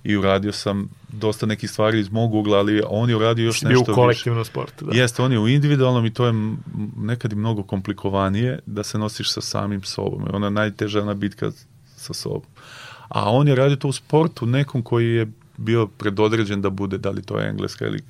[0.07, 3.79] i uradio sam dosta nekih stvari iz mog ugla, ali on je uradio još nešto
[3.79, 3.93] u više.
[3.93, 4.85] kolektivnom sportu.
[4.85, 4.97] Da.
[4.97, 6.33] Jeste, on je u individualnom i to je
[6.97, 10.23] nekad i mnogo komplikovanije da se nosiš sa samim sobom.
[10.23, 11.51] I ona je najteža ona bitka
[11.97, 12.43] sa sobom.
[13.09, 15.27] A on je radio to u sportu nekom koji je
[15.57, 18.01] bio predodređen da bude, da li to je engleska ili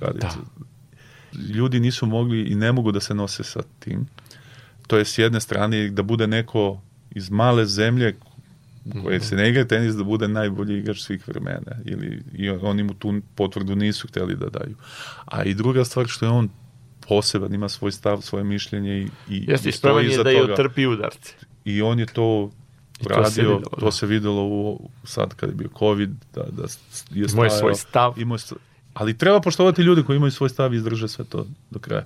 [0.00, 0.38] radica.
[1.32, 4.06] Ljudi nisu mogli i ne mogu da se nose sa tim.
[4.86, 6.80] To je s jedne strane da bude neko
[7.10, 8.16] iz male zemlje
[9.02, 12.94] koje se ne igra tenis da bude najbolji igrač svih vremena ili i oni mu
[12.94, 14.76] tu potvrdu nisu hteli da daju.
[15.24, 16.48] A i druga stvar što je on
[17.08, 20.52] poseban, ima svoj stav, svoje mišljenje i, i, Jeste, stoji iza da je toga.
[20.52, 21.34] otrpi udarce.
[21.64, 22.50] I on je to
[23.00, 23.90] I to radio, se videlo, to da.
[23.90, 26.62] se videlo u, sad kad je bio COVID, da, da
[27.10, 28.14] je stajao, svoj stav.
[28.16, 28.38] imao
[28.94, 32.04] ali treba poštovati ljude koji imaju svoj stav i izdrže sve to do kraja.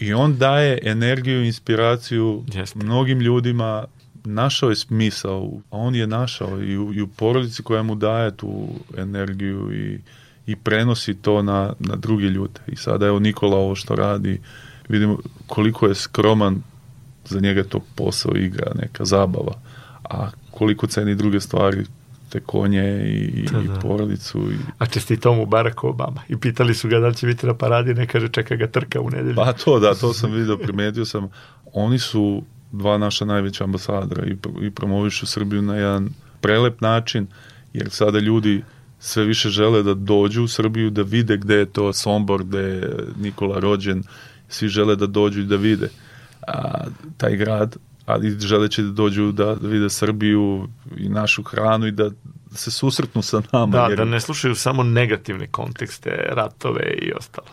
[0.00, 2.78] I on daje energiju, inspiraciju Jeste.
[2.78, 3.84] mnogim ljudima,
[4.24, 8.36] našao je smisao, a on je našao i u, i u porodici koja mu daje
[8.36, 10.00] tu energiju i,
[10.46, 12.60] i prenosi to na, na drugi ljude.
[12.66, 14.40] I sada evo Nikola ovo što radi,
[14.88, 16.62] vidimo koliko je skroman,
[17.24, 19.54] za njega je to posao, igra, neka zabava,
[20.04, 21.84] a koliko ceni druge stvari,
[22.30, 23.78] te konje i, Da, i da.
[23.78, 24.38] porodicu.
[24.52, 26.22] I, A čestitao mu Barack Obama.
[26.28, 29.00] I pitali su ga da li će biti na paradi, ne kaže čeka ga trka
[29.00, 29.36] u nedelju.
[29.36, 31.28] Pa to da, to sam vidio, primetio sam.
[31.72, 36.08] Oni su dva naša najveća ambasadora i, i promovišu Srbiju na jedan
[36.40, 37.26] prelep način,
[37.72, 38.62] jer sada ljudi
[38.98, 42.96] sve više žele da dođu u Srbiju, da vide gde je to Sombor, gde je
[43.20, 44.02] Nikola rođen,
[44.48, 45.88] svi žele da dođu i da vide
[46.46, 46.84] a,
[47.16, 47.76] taj grad,
[48.10, 52.10] ali želeći da dođu da vide Srbiju i našu hranu i da
[52.52, 53.72] se susretnu sa nama.
[53.72, 57.46] Da, jer- da ne slušaju samo negativne kontekste, ratove i ostalo.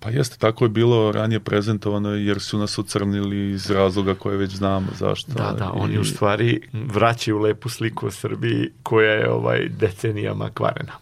[0.00, 4.50] Pa jeste, tako je bilo ranije prezentovano jer su nas ocrnili iz razloga koje već
[4.50, 5.32] znamo zašto.
[5.32, 10.50] Da, da, oni I- u stvari vraćaju lepu sliku o Srbiji koja je ovaj decenijama
[10.50, 10.92] kvarena.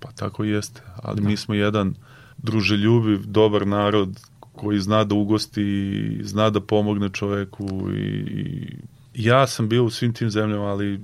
[0.00, 1.94] Pa tako i jeste, ali mi smo jedan
[2.38, 4.20] druželjubiv, dobar narod
[4.56, 8.24] koji zna da ugosti, zna da pomogne čoveku i,
[9.14, 11.00] i ja sam bio u svim tim zemljama, ali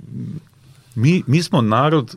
[0.95, 2.15] mi, mi smo narod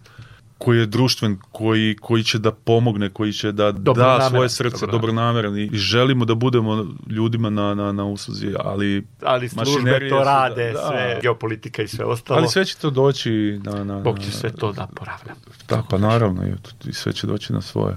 [0.58, 4.86] koji je društven, koji, koji će da pomogne, koji će da da Dobronameran, svoje srce,
[4.86, 5.58] dobronameran.
[5.58, 10.24] i, i želimo da budemo ljudima na, na, na usluzi, ali Ali službe to da-
[10.24, 10.88] rade, da.
[10.88, 12.38] sve, geopolitika i sve ostalo.
[12.38, 13.84] Ali sve će to doći na...
[13.84, 15.32] na Bog će sve to da poravna.
[15.68, 16.42] Da, pa naravno,
[16.84, 17.96] i sve će doći na svoje.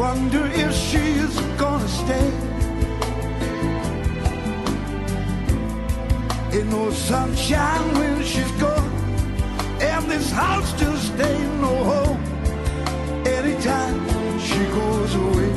[0.00, 2.30] Wonder if she's gonna stay.
[6.54, 8.90] Ain't no sunshine when she's gone,
[9.78, 12.20] and this house just ain't no home.
[13.26, 13.98] Anytime
[14.38, 15.49] she goes away,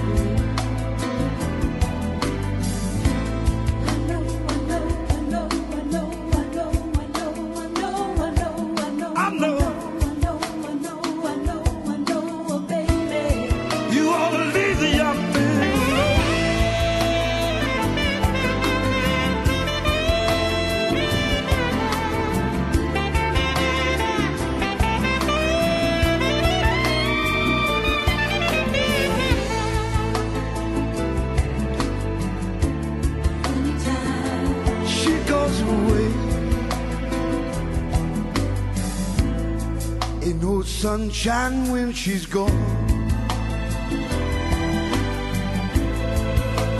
[40.93, 42.63] sunshine when she's gone.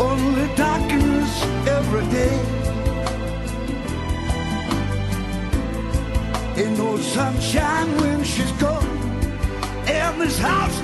[0.10, 1.32] Only darkness
[1.78, 2.38] every day.
[6.62, 8.92] Ain't no sunshine when she's gone.
[9.88, 10.83] And this house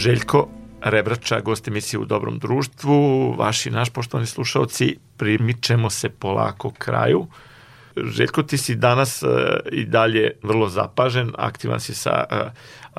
[0.00, 0.48] Željko
[0.80, 7.26] Rebrača, gost emisije u dobrom društvu, vaši naš poštovani slušalci, primičemo se polako kraju.
[7.96, 9.28] Željko, ti si danas uh,
[9.72, 12.38] i dalje vrlo zapažen, aktivan si sa uh,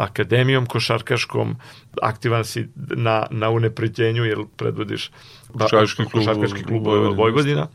[0.03, 1.55] akademijom košarkaškom,
[2.01, 5.11] aktivan si na, na unepređenju, jer predvodiš
[5.53, 7.15] Košarkaški klub košarkaški klub Vojvodina.
[7.15, 7.67] Vojvodina.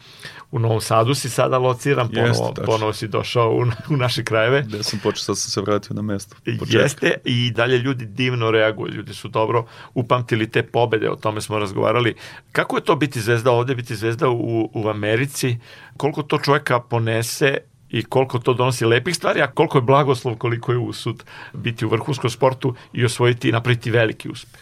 [0.50, 2.64] U Novom Sadu si sada lociran, ponovo, Jeste, tačno.
[2.64, 3.62] ponovo si došao u,
[3.94, 4.62] u naše krajeve.
[4.62, 6.36] Gde sam počeo, sad sam se vratio na mesto.
[6.58, 6.82] početka.
[6.82, 11.58] Jeste i dalje ljudi divno reaguju, ljudi su dobro upamtili te pobede, o tome smo
[11.58, 12.14] razgovarali.
[12.52, 15.58] Kako je to biti zvezda ovde, biti zvezda u, u Americi,
[15.96, 17.58] koliko to čoveka ponese
[17.90, 21.88] i koliko to donosi lepih stvari, a koliko je blagoslov, koliko je usud biti u
[21.88, 24.60] vrhunskom sportu i osvojiti i napraviti veliki uspeh.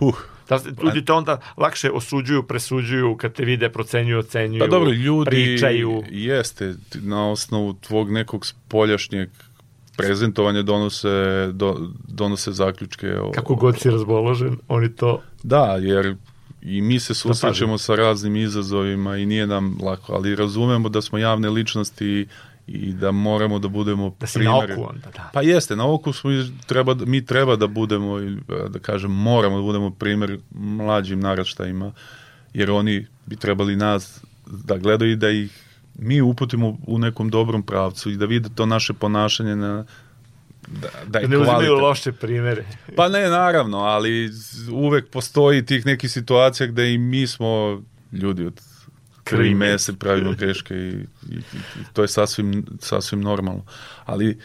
[0.00, 0.14] Uh,
[0.48, 5.30] Da, ljudi te onda lakše osuđuju, presuđuju kad te vide, procenjuju, ocenjuju, Pa dobro, ljudi
[5.30, 6.02] pričaju.
[6.10, 9.28] jeste na osnovu tvog nekog spoljašnjeg
[9.96, 13.18] prezentovanja donose, do, donose zaključke.
[13.18, 15.22] O, Kako god si razboložen, oni to...
[15.42, 16.16] Da, jer
[16.62, 21.18] i mi se susrećemo sa raznim izazovima i nije nam lako, ali razumemo da smo
[21.18, 22.26] javne ličnosti
[22.66, 25.30] i da moramo da budemo Da si na oku onda, da.
[25.32, 26.30] Pa jeste, na oku smo,
[26.66, 28.36] treba, da- mi treba da budemo, i,
[28.68, 31.92] da kažem, moramo da budemo primjer mlađim naraštajima,
[32.54, 35.62] jer oni bi trebali nas da gledaju i da ih
[35.94, 39.84] mi uputimo u nekom dobrom pravcu i da vide to naše ponašanje na,
[40.68, 42.64] da, da je Da ne uzimaju loše primere.
[42.96, 44.30] Pa ne, naravno, ali
[44.72, 47.82] uvek postoji tih nekih situacija gde i mi smo
[48.12, 48.60] ljudi od
[49.32, 50.88] krvi Krvi i i mese pravimo greške i,
[51.30, 51.36] i,
[51.80, 53.64] i to je sasvim, sasvim normalno.
[54.04, 54.38] Ali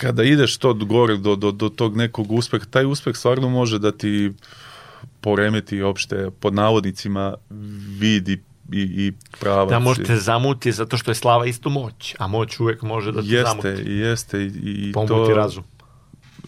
[0.00, 3.92] kada ideš to gore do, do, do tog nekog uspeha, taj uspeh stvarno može da
[3.92, 4.32] ti
[5.20, 7.34] poremeti opšte pod navodnicima
[7.98, 8.42] vidi
[8.72, 9.70] i, i pravac.
[9.70, 13.28] Da možete zamuti zato što je slava isto moć, a moć uvek može da te
[13.28, 13.90] Jeste, zamuti.
[13.90, 15.64] jeste i, i Pomuti to, razum.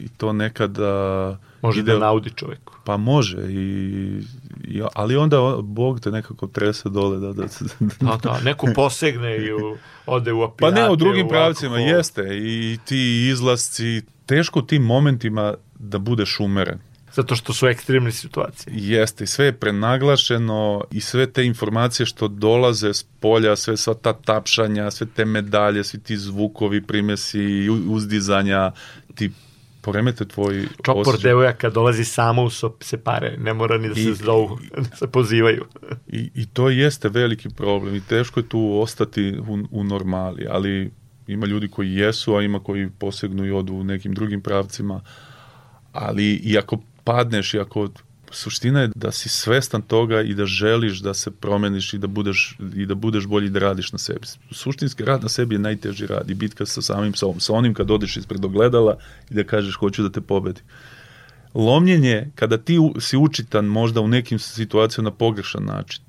[0.01, 2.73] i to nekada Može ide- da naudi čoveku.
[2.85, 4.23] Pa može, i,
[4.65, 7.19] i, ali onda Bog te nekako trese dole.
[7.19, 7.45] Da, da,
[8.01, 10.75] Da, da, neko posegne i u, ode u pa opijate.
[10.75, 11.97] ne, u drugim u pravcima alkohol.
[11.97, 12.99] jeste i ti
[13.29, 16.79] izlasci, teško u tim momentima da budeš umeren.
[17.13, 18.73] Zato što su ekstremne situacije.
[18.77, 23.95] Jeste, i sve je prenaglašeno i sve te informacije što dolaze s polja, sve sva
[23.95, 28.73] ta tapšanja, sve te medalje, svi ti zvukovi, primesi, uzdizanja,
[29.15, 29.31] ti
[29.81, 31.29] poremete tvoj Čopor osjećaj.
[31.31, 34.59] devojaka dolazi samo u so, se pare, ne mora ni da se I- zovu,
[34.91, 35.65] da se pozivaju.
[36.09, 40.91] I, I to jeste veliki problem i teško je tu ostati u, u normali, ali
[41.27, 45.01] ima ljudi koji jesu, a ima koji posegnu i odu u nekim drugim pravcima,
[45.93, 47.89] ali i ako padneš i ako
[48.31, 52.57] suština je da si svestan toga i da želiš da se promeniš i da budeš,
[52.77, 54.27] i da budeš bolji i da radiš na sebi.
[54.51, 57.91] Suštinski rad na sebi je najteži rad i bitka sa samim sobom, sa onim kad
[57.91, 58.99] odeš ispred ogledala
[59.31, 60.65] i da kažeš hoću da te pobedim
[61.55, 66.03] lomljenje kada ti si učitan možda u nekim situacijama na pogrešan način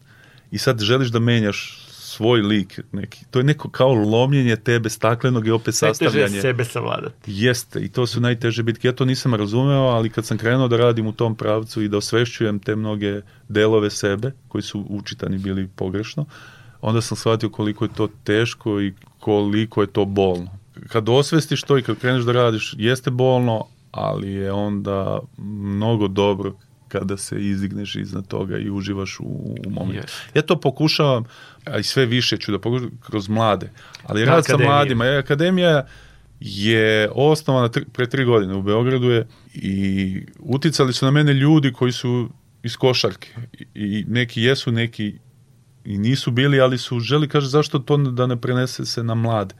[0.51, 1.80] i sad želiš da menjaš
[2.11, 3.25] svoj lik neki.
[3.31, 6.41] To je neko kao lomljenje tebe staklenog i opet Najteže je sastavljanje.
[6.41, 7.15] sebe savladati.
[7.27, 8.87] Jeste, i to su najteže bitke.
[8.87, 11.97] Ja to nisam razumeo, ali kad sam krenuo da radim u tom pravcu i da
[11.97, 16.25] osvešćujem te mnoge delove sebe, koji su učitani bili pogrešno,
[16.81, 20.57] onda sam shvatio koliko je to teško i koliko je to bolno.
[20.87, 26.53] Kad osvestiš to i kad kreneš da radiš, jeste bolno, ali je onda mnogo dobro
[26.91, 29.97] kada se izdigneš iznad toga i uživaš u, u momentu.
[29.97, 30.39] Jeste.
[30.39, 31.23] Ja to pokušavam,
[31.65, 33.71] a i sve više ću da pokušam kroz mlade,
[34.03, 35.87] ali rad sa mladima, je, akademija
[36.39, 41.73] je osnovana tri, pre tri godine u Beogradu je i uticali su na mene ljudi
[41.73, 42.29] koji su
[42.63, 45.13] iz košarke I, i neki jesu, neki
[45.85, 49.55] i nisu bili, ali su želi, kaže, zašto to da ne prenese se na mlade.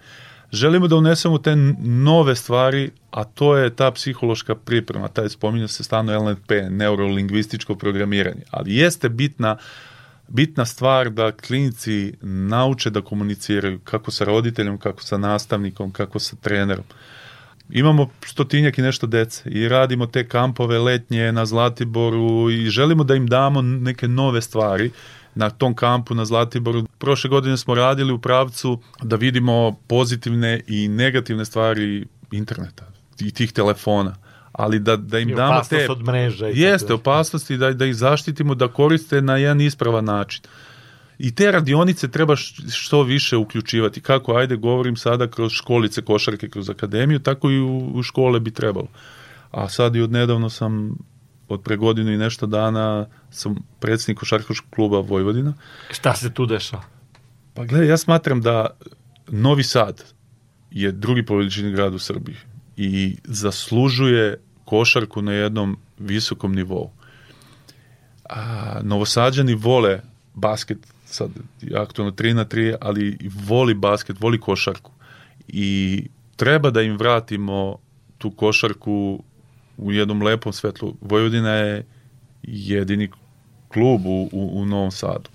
[0.52, 5.84] Želimo da unesemo te nove stvari, a to je ta psihološka priprema, taj spominja se
[5.84, 9.58] stano LNP, neurolingvističko programiranje, ali jeste bitna
[10.32, 16.36] bitna stvar da klinici nauče da komuniciraju kako sa roditeljem, kako sa nastavnikom, kako sa
[16.36, 16.86] trenerom.
[17.70, 23.16] Imamo stotinjak i nešto dece i radimo te kampove letnje na Zlatiboru i želimo da
[23.16, 24.92] im damo neke nove stvari
[25.36, 26.86] na tom kampu na Zlatiboru.
[26.98, 33.52] Prošle godine smo radili u pravcu da vidimo pozitivne i negativne stvari interneta i tih
[33.52, 34.16] telefona
[34.52, 35.88] ali da, da im I damo te...
[35.90, 37.00] od mreža i Jeste, tako.
[37.00, 40.44] opasnosti da, da ih zaštitimo, da koriste na jedan ispravan način.
[41.20, 42.36] I te radionice treba
[42.72, 44.02] što više uključivati.
[44.02, 48.52] Kako, ajde, govorim sada kroz školice košarke, kroz akademiju, tako i u, u škole bi
[48.52, 48.88] trebalo.
[49.52, 50.98] A sad i odnedavno sam,
[51.48, 55.54] od pre godinu i nešto dana, sam predsjednik košarkaškog kluba Vojvodina.
[55.92, 56.84] Šta se tu dešava?
[57.54, 58.68] Pa gledaj, ja smatram da
[59.28, 60.04] Novi Sad
[60.72, 62.36] je drugi po veličini grad u Srbiji
[62.78, 66.92] i zaslužuje košarku na jednom visokom nivou.
[68.30, 70.02] A, novosađani vole
[70.34, 73.18] basket, sad je aktualno 3 na 3, ali
[73.48, 74.92] voli basket, voli košarku.
[75.48, 77.78] I treba da im vratimo
[78.18, 79.24] tu košarku
[79.78, 80.96] u jednom lepom svetlu.
[81.02, 81.86] Vojvodina je
[82.44, 83.10] jedini
[83.74, 85.30] klub u, u, u Novom Sadu.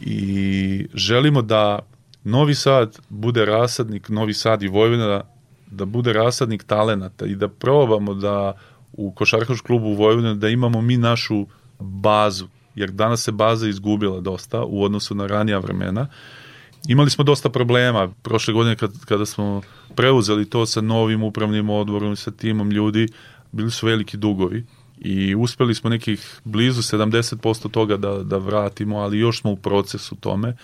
[0.00, 1.78] I želimo da
[2.24, 5.22] Novi Sad bude rasadnik, Novi Sad i Vojvodina
[5.70, 8.52] da bude rasadnik talenata i da probamo da
[8.92, 11.46] u košarkaškom klubu Vojvodina da imamo mi našu
[11.78, 16.06] bazu, jer danas se baza izgubila dosta u odnosu na ranija vremena.
[16.88, 19.62] Imali smo dosta problema prošle godine kad, kada smo
[19.94, 23.08] preuzeli to sa novim upravnim odborom, sa timom ljudi,
[23.52, 24.64] bili su veliki dugovi
[24.98, 30.14] i uspeli smo nekih blizu 70% toga da, da vratimo, ali još smo u procesu
[30.14, 30.56] tome.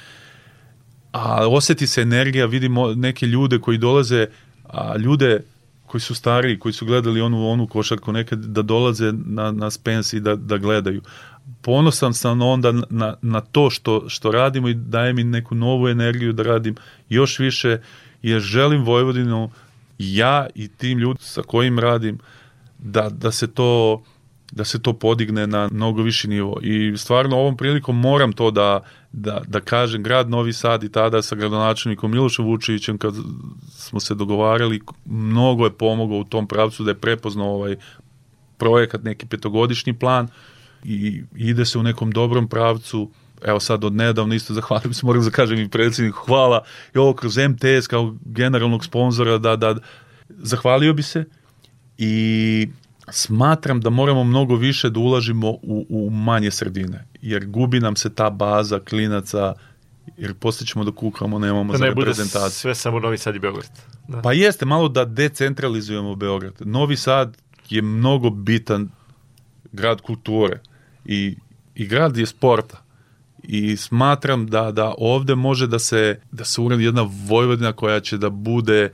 [1.12, 4.26] A oseti se energija, vidimo neke ljude koji dolaze,
[4.64, 5.41] a ljude
[5.87, 10.16] koji su stariji, koji su gledali onu onu košarku nekad da dolaze na, na Spence
[10.16, 11.03] i da, da gledaju.
[11.62, 16.33] Ponosan sam onda na, na to što, što radimo i daje mi neku novu energiju
[16.33, 16.76] da radim
[17.09, 17.78] još više,
[18.22, 19.51] jer želim Vojvodinu
[19.99, 22.18] ja i tim ljudi sa kojim radim
[22.78, 24.03] da, da se to
[24.51, 26.61] da se to podigne na mnogo viši nivo.
[26.63, 28.81] I stvarno ovom prilikom moram to da,
[29.13, 33.15] da, da kažem, grad Novi Sad i tada sa gradonačelnikom Milošom Vučevićem kad
[33.71, 37.77] smo se dogovarali, mnogo je pomogao u tom pravcu da je prepoznao ovaj
[38.57, 40.29] projekat, neki petogodišnji plan
[40.85, 43.11] i ide se u nekom dobrom pravcu.
[43.45, 46.65] Evo sad od nedavno isto zahvalim se, moram da kažem i predsjedniku hvala.
[46.95, 49.77] I ovo kroz MTS kao generalnog sponzora da, da
[50.29, 51.25] zahvalio bi se.
[51.99, 52.69] I
[53.13, 58.15] smatram da moramo mnogo više da ulažimo u, u manje sredine, jer gubi nam se
[58.15, 59.55] ta baza klinaca,
[60.17, 62.51] jer posle ćemo da kukamo, nemamo Da za ne bude reprezentaciju.
[62.51, 63.71] sve samo Novi Sad i Beograd.
[64.09, 64.23] Da.
[64.23, 66.55] Pa jeste, malo da decentralizujemo Beograd.
[66.61, 67.37] Novi Sad
[67.69, 68.89] je mnogo bitan
[69.73, 70.61] grad kulture
[71.05, 71.37] i,
[71.75, 72.83] i grad je sporta.
[73.43, 78.19] I smatram da, da ovde može da se, da se uradi jedna Vojvodina koja će
[78.19, 78.93] da bude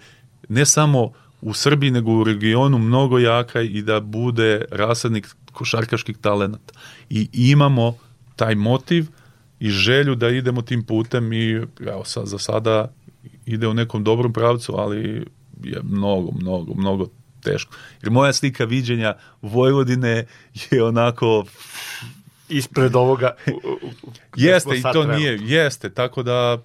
[0.48, 1.12] ne samo
[1.46, 6.74] u Srbiji nego u regionu mnogo jaka i da bude rasadnik košarkaških talenata.
[7.10, 7.98] I imamo
[8.36, 9.06] taj motiv
[9.60, 11.50] i želju da idemo tim putem i
[11.86, 12.92] evo sad, za sada
[13.46, 15.26] ide u nekom dobrom pravcu, ali
[15.62, 17.06] je mnogo, mnogo, mnogo
[17.42, 17.74] teško.
[18.02, 20.26] Jer moja slika viđenja Vojvodine
[20.70, 21.44] je onako
[22.48, 23.34] Ispred ovoga...
[24.36, 25.14] Jeste i to trenutno.
[25.16, 26.58] nije, jeste, tako da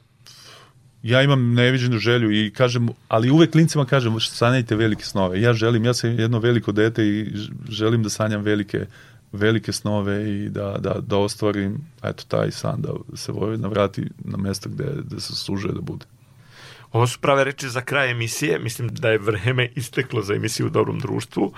[1.04, 5.41] ja imam neviđenu želju i kažem, ali uvek klincima kažem, sanjajte velike snove.
[5.41, 7.32] Ja želim, ja sam jedno veliko dete i
[7.70, 8.86] želim da sanjam velike
[9.32, 14.38] velike snove i da, da, da ostvarim eto taj san da se Vojvodina vrati na
[14.38, 16.06] mesto gde, gde se služuje da bude.
[16.91, 18.60] Ovo su prave reči za kraj emisije.
[18.60, 21.54] Mislim da je vreme isteklo za emisiju u dobrom društvu.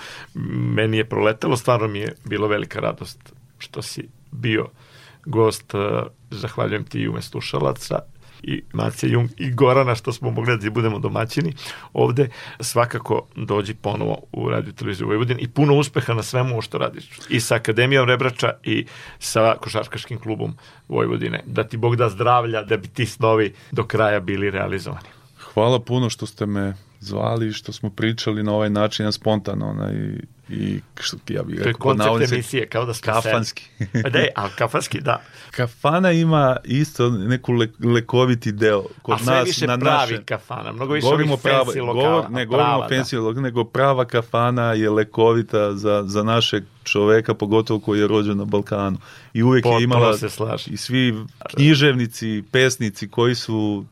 [0.75, 4.67] Meni je proletelo, stvarno mi je bilo velika radost što si bio
[5.25, 5.73] gost.
[6.31, 7.99] Zahvaljujem ti i ume slušalaca
[8.43, 11.53] i Macija Jung i Gorana što smo mogli da budemo domaćini
[11.93, 12.29] ovde.
[12.59, 17.09] Svakako dođi ponovo u Radio Televiziju Vojvodin i puno uspeha na svemu što radiš.
[17.29, 18.85] I sa Akademijom Rebrača i
[19.19, 20.55] sa Košarkaškim klubom
[20.87, 21.43] Vojvodine.
[21.45, 25.07] Da ti Bog da zdravlja, da bi ti snovi do kraja bili realizovani.
[25.53, 26.73] Hvala puno što ste me
[27.03, 29.93] zvali i što smo pričali na ovaj način, spontano, onaj,
[30.49, 33.63] i što ja bih To je rekao, koncept navodnicima, emisije, kao da smo kafanski.
[33.77, 34.09] sedi.
[34.09, 35.21] Da, a kafanski, da.
[35.51, 40.23] Kafana ima isto neku le, lekoviti deo kod a sve nas više na pravi naše.
[40.23, 42.03] kafana, mnogo više Govorimo ovih prava, fancy lokala.
[42.11, 47.33] govor, ne govorimo prava, fancy lokala, nego prava kafana je lekovita za, za našeg čoveka,
[47.33, 48.97] pogotovo koji je rođen na Balkanu.
[49.33, 50.73] I uvek Potpuno je imala se slažem.
[50.73, 51.15] i svi
[51.55, 53.85] književnici, pesnici koji su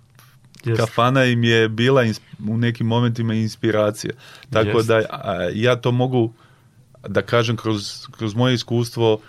[0.65, 0.83] Jeste.
[0.85, 2.03] kafana im je bila
[2.49, 4.13] u nekim momentima inspiracija.
[4.49, 4.93] Tako Jeste.
[4.93, 6.33] da a, ja to mogu
[7.07, 9.19] da kažem kroz, kroz moje iskustvo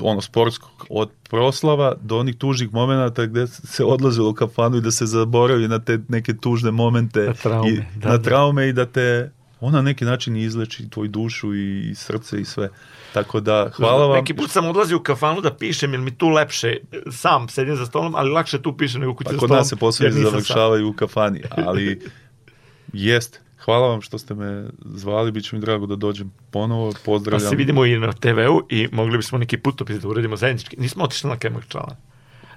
[0.00, 4.90] ono sportsko od proslava do onih tužnih momenata gde se odlazilo u kafanu i da
[4.90, 8.22] se zaboravi na te neke tužne momente Na traume, i, da, na da.
[8.22, 9.30] traume i da te
[9.60, 12.68] ona na neki način izleči tvoju dušu i, i srce i sve.
[13.12, 14.16] Tako da hvala vam.
[14.16, 16.76] Neki put sam odlazio u kafanu da pišem, jer mi tu lepše,
[17.10, 19.58] sam sedim za stolom, ali lakše tu pišem nego kući Pa za kod stolom.
[19.58, 22.00] nas se poslovi završavaju u kafani, ali
[22.94, 23.38] jeste.
[23.58, 27.50] Hvala vam što ste me zvali, bit će mi drago da dođem ponovo, Pa pozdravljam.
[27.50, 30.76] se vidimo i na TV-u i mogli bismo neki putopis da uradimo zajednički.
[30.76, 31.96] Nismo otišli na Kemak Čala.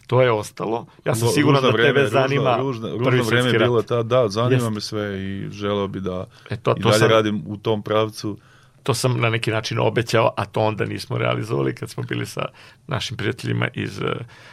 [0.08, 0.86] To je ostalo.
[1.06, 4.30] Ja sam siguran da ružno tebe vreme, zanima ružno, ružno, prvi vreme je ta, da,
[4.30, 4.70] zanima Jeste.
[4.70, 7.82] me sve i želeo bi da E, to- i to dalje sam- radim u tom
[7.82, 8.38] pravcu,
[8.86, 12.46] to sam na neki način obećao, a to onda nismo realizovali kad smo bili sa
[12.88, 14.06] našim prijateljima iz uh,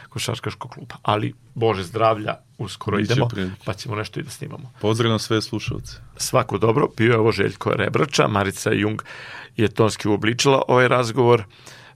[0.09, 0.95] košarkaškog kluba.
[1.01, 3.61] Ali, Bože zdravlja, uskoro Biće idemo, prilike.
[3.65, 4.71] pa ćemo nešto i da snimamo.
[4.81, 5.97] Pozdrav na sve slušalce.
[6.17, 9.01] Svako dobro, bio je ovo Željko Rebrača, Marica Jung
[9.57, 11.43] je tonski uobličila ovaj razgovor.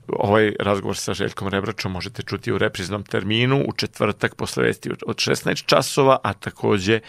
[0.08, 5.16] Ovaj razgovor sa Željkom Rebračom možete čuti u repriznom terminu u četvrtak posle vesti od
[5.16, 7.00] 16 časova, a takođe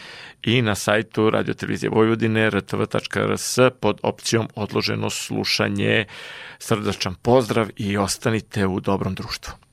[0.44, 6.06] i na sajtu Radio Televizije Vojvodine rtv.rs pod opcijom odloženo slušanje.
[6.60, 9.69] Srdačan pozdrav i ostanite u dobrom društvu.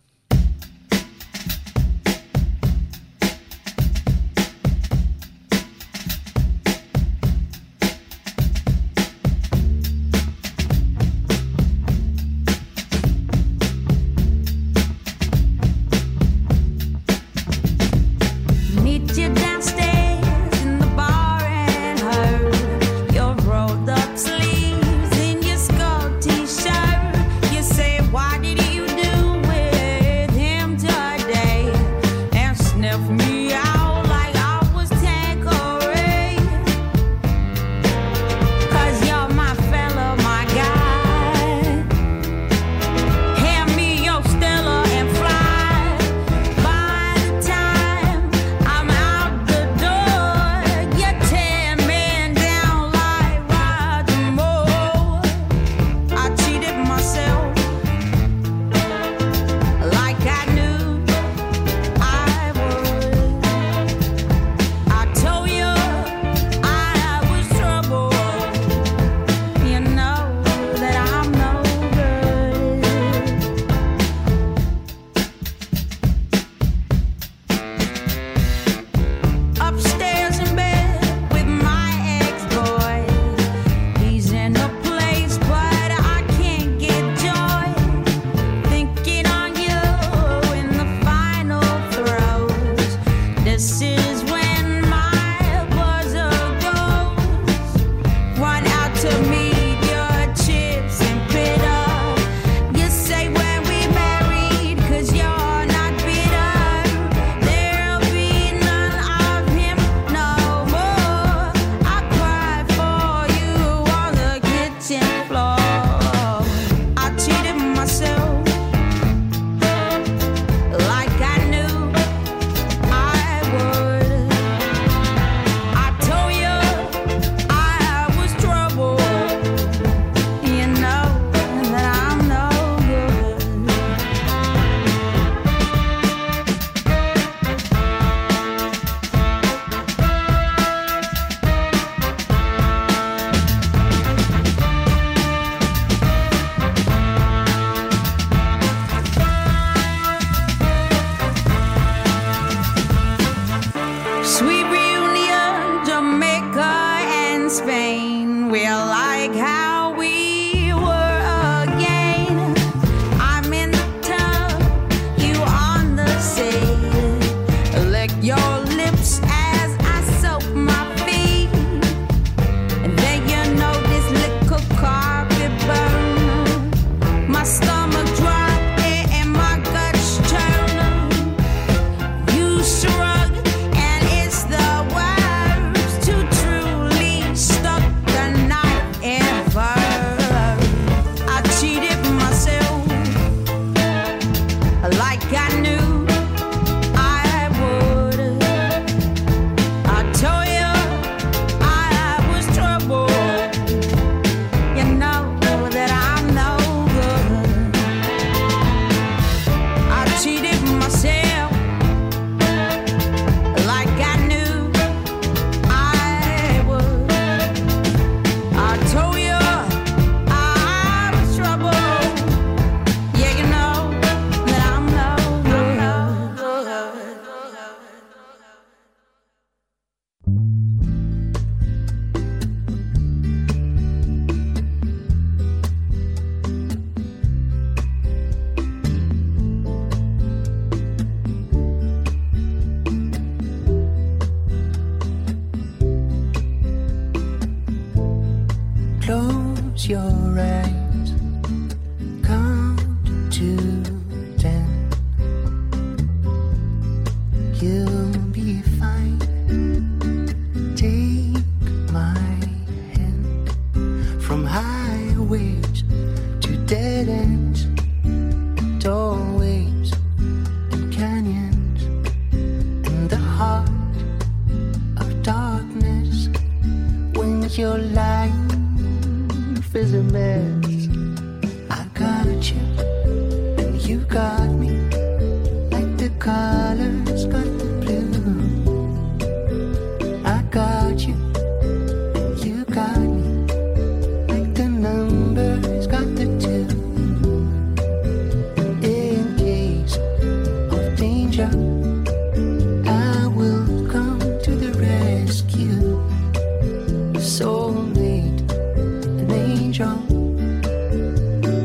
[309.78, 309.98] Angel,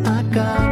[0.06, 0.71] I got